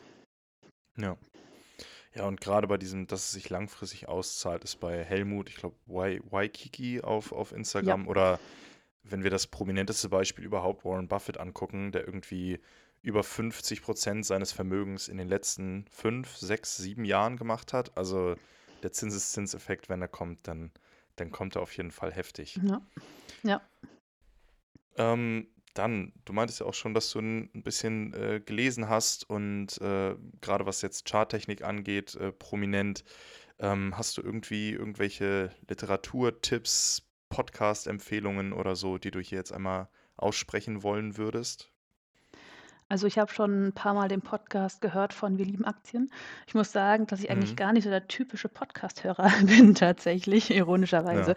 [0.96, 1.16] Ja.
[2.14, 5.76] Ja, und gerade bei diesem, dass es sich langfristig auszahlt, ist bei Helmut, ich glaube,
[5.86, 7.56] Wai Waikiki auf, auf Ja.
[7.56, 8.38] Instagram oder
[9.02, 12.60] wenn wir das prominenteste Beispiel überhaupt, Warren Buffett, angucken, der irgendwie
[13.00, 17.96] über 50 Prozent seines Vermögens in den letzten fünf, sechs, sieben Jahren gemacht hat.
[17.96, 18.36] Also
[18.82, 20.70] der Zinseszinseffekt, wenn er kommt, dann,
[21.16, 22.58] dann kommt er auf jeden Fall heftig.
[22.62, 22.80] Ja.
[23.42, 23.60] Ja.
[24.96, 29.80] Ähm, dann, du meintest ja auch schon, dass du ein bisschen, äh, gelesen hast und,
[29.80, 33.04] äh, grade was jetzt Charttechnik angeht, äh, prominent.
[33.58, 40.82] Ähm, hast du irgendwie irgendwelche Literaturtipps, Podcast-Empfehlungen oder so, die du hier jetzt einmal aussprechen
[40.82, 41.71] wollen würdest?
[42.92, 46.10] Also, ich habe schon 'n paarmal den Podcast gehört von „Wir lieben Aktien“.
[46.46, 47.56] Ich muss sagen, dass ich eigentlich Mhm.
[47.56, 51.32] gar nicht so der typische Podcast-Hörer bin tatsächlich, ironischerweise.
[51.32, 51.34] Ja.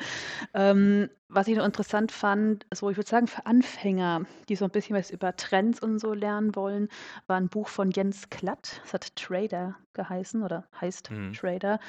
[0.54, 4.72] Ähm, was ich noch interessant fand, so ich würde sagen, für Anfänger, die so 'n
[4.72, 6.90] bisschen was über Trends und so lernen wollen,
[7.28, 8.82] war 'n Buch von Jens Klatt.
[8.84, 11.38] Das hat „Trader“ geheißen oder heißt Mhm.
[11.38, 11.80] „Trader“.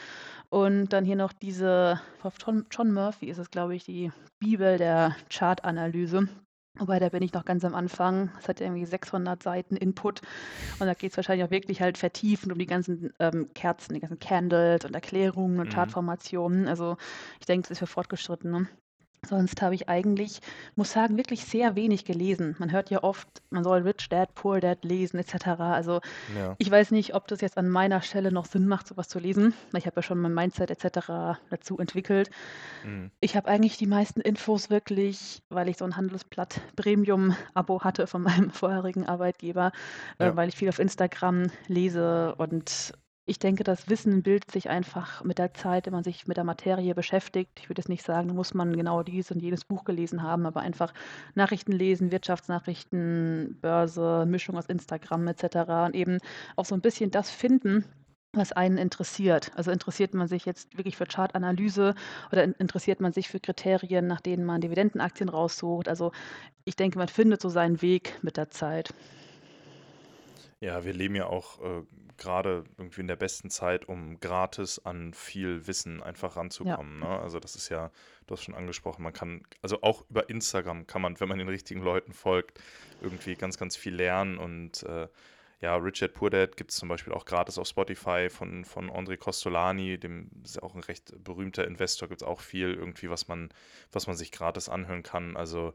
[0.51, 5.17] Und dann hier noch diese von John Murphy ist es, glaube ich, die Bibel der
[5.31, 6.29] Chartanalyse.
[6.79, 8.31] Wobei, da bin ich noch ganz am Anfang.
[8.39, 10.21] Es hat irgendwie 600 Seiten Input
[10.79, 14.19] und da geht's wahrscheinlich auch wirklich halt vertiefend um die ganzen, ähm, Kerzen, die ganzen
[14.19, 15.71] Candles und Erklärungen und Mhm.
[15.71, 16.69] Chartformationen.
[16.69, 16.97] Also,
[17.41, 18.69] ich denke, das ist für Fortgeschrittene.
[19.27, 20.41] Sonst habe ich eigentlich,
[20.77, 22.55] muss sagen, wirklich sehr wenig gelesen.
[22.59, 25.75] Man hört ja oft, man soll „Rich Dad, Poor Dad“ lesen et cetera.
[25.75, 26.01] Also,
[26.37, 26.55] Ja.
[26.59, 29.19] ich weiß nicht, ob das jetzt an meiner Stelle noch Sinn macht, so was zu
[29.19, 32.31] lesen, ich habe ja schon mein Mindset et cetera dazu entwickelt.
[32.83, 33.11] Mhm.
[33.21, 38.23] Ich habe eigentlich die meisten Infos wirklich, weil ich so 'n Handelsblatt Premium-Abo hatte von
[38.23, 39.73] meinem vorherigen Arbeitgeber,
[40.19, 40.37] äh, Ja.
[40.37, 42.93] weil ich viel auf Instagram lese und
[43.29, 46.45] ich denke, das Wissen bildet sich einfach mit der Zeit, wenn man sich mit der
[46.45, 47.51] Materie beschäftigt.
[47.59, 50.47] Ich würde jetzt nicht sagen, da muss man genau dies und jenes Buch gelesen haben,
[50.47, 50.95] aber einfach
[51.35, 56.19] Nachrichten lesen, Wirtschaftsnachrichten, Börse, Mischung aus Instagram et cetera und eben
[56.55, 57.85] auch so 'n bisschen das finden,
[58.33, 59.51] was einen interessiert.
[59.57, 61.95] Also, interessiert man sich jetzt wirklich für Chartanalyse
[62.31, 65.89] oder in interessiert man sich für Kriterien, nach denen man Dividendenaktien raussucht?
[65.89, 66.13] Also,
[66.65, 68.95] ich denke, man findet so seinen Weg mit der Zeit.
[70.61, 71.83] Ja, wir leben ja auch, äh,
[72.17, 76.41] grade irgendwie in der besten Zeit, um gratis an viel Wissen einfach Ja.
[76.43, 77.09] ranzukommen, ne?
[77.09, 77.91] Also, das ist ja
[78.27, 81.49] du hast schon angesprochen, man kann also auch über Instagram kann man, wenn man den
[81.49, 82.61] richtigen Leuten folgt,
[83.01, 85.09] irgendwie ganz, ganz viel lernen und, äh,
[85.61, 88.91] ja, Rich Dad Poor Dad gibt es zum Beispiel auch gratis auf Spotify von, von
[88.91, 93.09] André Costolani, dem ist ja auch ein recht berühmter Investor, gibt es auch viel irgendwie,
[93.09, 93.49] was man,
[93.91, 95.35] was man sich gratis anhören kann.
[95.37, 95.73] Also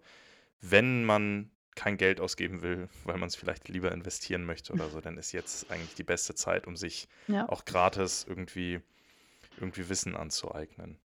[0.61, 5.01] wenn man kein Geld ausgeben will, weil man es vielleicht lieber investieren möchte oder so,
[5.01, 7.47] dann ist jetzt eigentlich die beste Zeit, um sich Ja.
[7.47, 8.81] auch gratis irgendwie,
[9.57, 10.99] irgendwie Wissen anzueignen.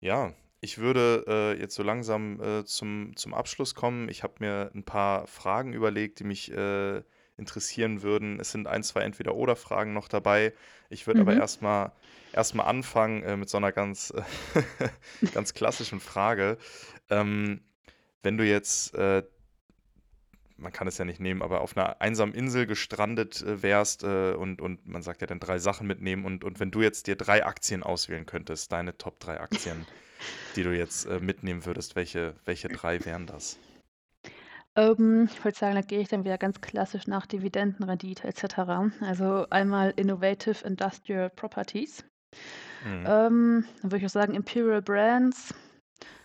[0.00, 4.08] Ja, ich würde äh, jetzt so langsam äh, zum, zum Abschluss kommen.
[4.08, 7.02] Ich habe mir ein paar Fragen überlegt, die mich äh,
[7.36, 8.38] interessieren würden.
[8.40, 10.52] Es sind ein, zwei Entweder-Oder-Fragen noch dabei.
[10.88, 11.40] Ich würde aber Mhm.
[11.40, 11.92] erstmal
[12.32, 14.12] erstmal anfangen äh, mit so einer ganz,
[15.32, 16.58] ganz klassischen Frage.
[17.10, 17.60] Ähm,
[18.22, 19.22] wenn du jetzt, äh,
[20.56, 24.32] man kann es ja nicht nehmen, aber auf einer einsamen Insel gestrandet äh, wärst äh,
[24.34, 27.16] und, und man sagt ja dann drei Sachen mitnehmen und, und wenn du jetzt dir
[27.16, 29.86] drei Aktien auswählen könntest, deine Top drei Aktien,
[30.56, 33.58] die du jetzt äh, mitnehmen würdest, welche, welche drei wären das?
[34.76, 38.90] Ähm, ich würde sagen, da gehe ich dann wieder ganz klassisch nach Dividendenrendite et cetera.
[39.00, 42.04] Also einmal Innovative Industrial Properties.
[42.84, 43.04] Mhm.
[43.06, 45.54] Ähm, dann würde ich auch sagen Imperial Brands.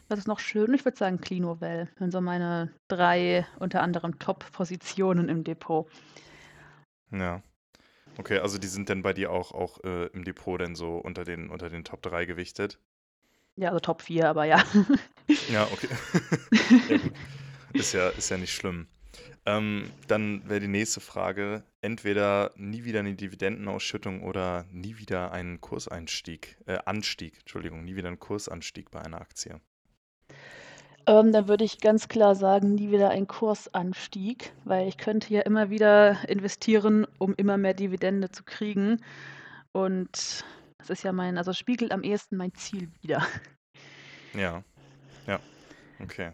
[0.10, 0.74] Was ist noch schön?
[0.74, 1.86] Ich würde sagen Clinuvel.
[1.86, 5.88] Das sind so meine drei unter anderem Top-Positionen im Depot.
[7.12, 7.44] Ja.
[8.18, 11.24] Okay, also die sind dann bei dir auch, auch äh, im Depot dann so unter
[11.24, 12.80] den, unter den Top 3 gewichtet?
[13.56, 14.64] Ja, also Top 4, aber ja.
[15.50, 15.90] Ja, okay.
[16.90, 17.00] Ja.
[17.74, 18.88] Ist ja, ist ja nicht schlimm.
[19.46, 25.62] Ähm, dann wäre die nächste Frage: Entweder nie wieder eine Dividendenausschüttung oder nie wieder einen
[25.62, 29.62] Kurseinstieg, äh, Anstieg, Entschuldigung, nie wieder einen Kursanstieg bei einer Aktie.
[31.06, 35.42] Ähm, dann würde ich ganz klar sagen, nie wieder ein Kursanstieg, weil ich könnte ja
[35.42, 39.04] immer wieder investieren, um immer mehr Dividende zu kriegen.
[39.72, 40.44] Und
[40.78, 43.26] das ist ja mein, also spiegelt am ehesten mein Ziel wider.
[44.34, 44.64] Ja,
[45.26, 45.40] ja,
[46.00, 46.34] okay.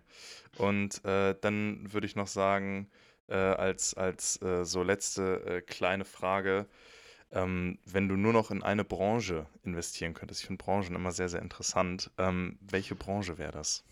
[0.57, 2.89] Und äh, dann würde ich noch sagen,
[3.27, 6.67] äh, als, als äh, so letzte äh, kleine Frage,
[7.31, 11.29] ähm, wenn du nur noch in eine Branche investieren könntest, ich finde Branchen immer sehr,
[11.29, 13.83] sehr interessant, ähm, welche Branche wäre das?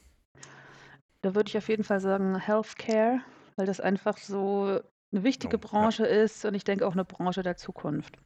[1.22, 3.22] Da würde ich auf jeden Fall sagen Healthcare,
[3.56, 4.82] weil das einfach so
[5.12, 5.68] eine wichtige Oh, ja.
[5.68, 8.18] Branche ist und ich denke auch eine Branche der Zukunft.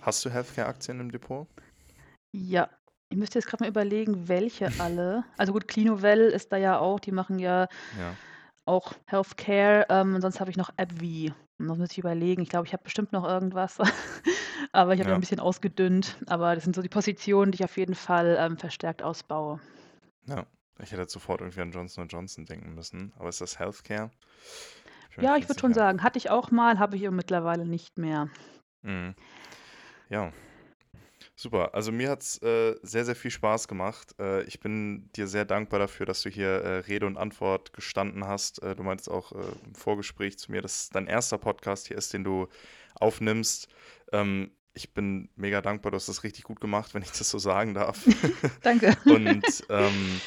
[0.00, 1.46] Hast du Healthcare-Aktien im Depot?
[2.34, 2.70] Ja,
[3.10, 5.24] ich müsste jetzt gerade mal überlegen, welche alle.
[5.36, 8.16] Also gut, Clinuvel ist da ja auch, die machen ja Ja.
[8.64, 9.86] Auch Healthcare.
[9.88, 11.32] Ähm, sonst habe ich noch AbbVie.
[11.58, 12.42] Und das müsste ich überlegen.
[12.42, 13.78] Ich glaube, ich habe bestimmt noch irgendwas.
[14.72, 16.18] Aber ich habe ja ein bisschen ausgedünnt.
[16.26, 19.60] Aber das sind so die Positionen, die ich auf jeden Fall ähm, verstärkt ausbaue.
[20.26, 20.46] Ja.
[20.78, 23.12] Ich hätte sofort irgendwie an Johnson Johnson denken müssen.
[23.18, 24.10] Aber ist das Healthcare?
[25.10, 27.98] Ich Ja, ich würde schon sagen, hatte ich auch mal, habe ich aber mittlerweile nicht
[27.98, 28.28] mehr.
[28.82, 29.14] Mhm.
[30.08, 30.32] Ja.
[31.42, 31.74] Super.
[31.74, 34.14] Also mir hat es äh, sehr, sehr viel Spaß gemacht.
[34.20, 38.28] Äh, ich bin dir sehr dankbar dafür, dass du hier äh, Rede und Antwort gestanden
[38.28, 38.62] hast.
[38.62, 41.98] Äh, du meintest auch äh, im Vorgespräch zu mir, dass es dein erster Podcast hier
[41.98, 42.46] ist, den du
[42.94, 43.66] aufnimmst.
[44.12, 47.40] Ähm, ich bin mega dankbar, du hast das richtig gut gemacht, wenn ich das so
[47.40, 48.04] sagen darf.
[48.62, 48.96] Danke.
[49.06, 50.20] Und ähm,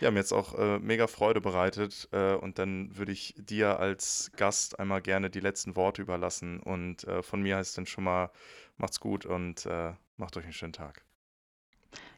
[0.00, 2.08] ja, mir jetzt auch äh, mega Freude bereitet.
[2.12, 6.60] Äh, und dann würde ich dir als Gast einmal gerne die letzten Worte überlassen.
[6.60, 8.30] Und äh, von mir heißt dann schon mal,
[8.78, 11.04] macht's gut und äh, macht euch einen schönen Tag.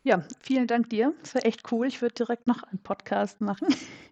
[0.02, 1.14] Ja, vielen Dank dir.
[1.22, 1.86] Das war echt cool.
[1.86, 3.68] Ich würde direkt noch einen Podcast machen.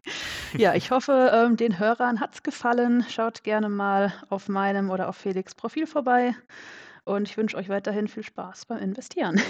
[0.56, 3.04] ja, ich hoffe, ähm, den Hörern hat es gefallen.
[3.10, 6.34] Schaut gerne mal auf meinem oder auf Felix Profil vorbei.
[7.04, 9.40] Und ich wünsche euch weiterhin viel Spaß beim Investieren.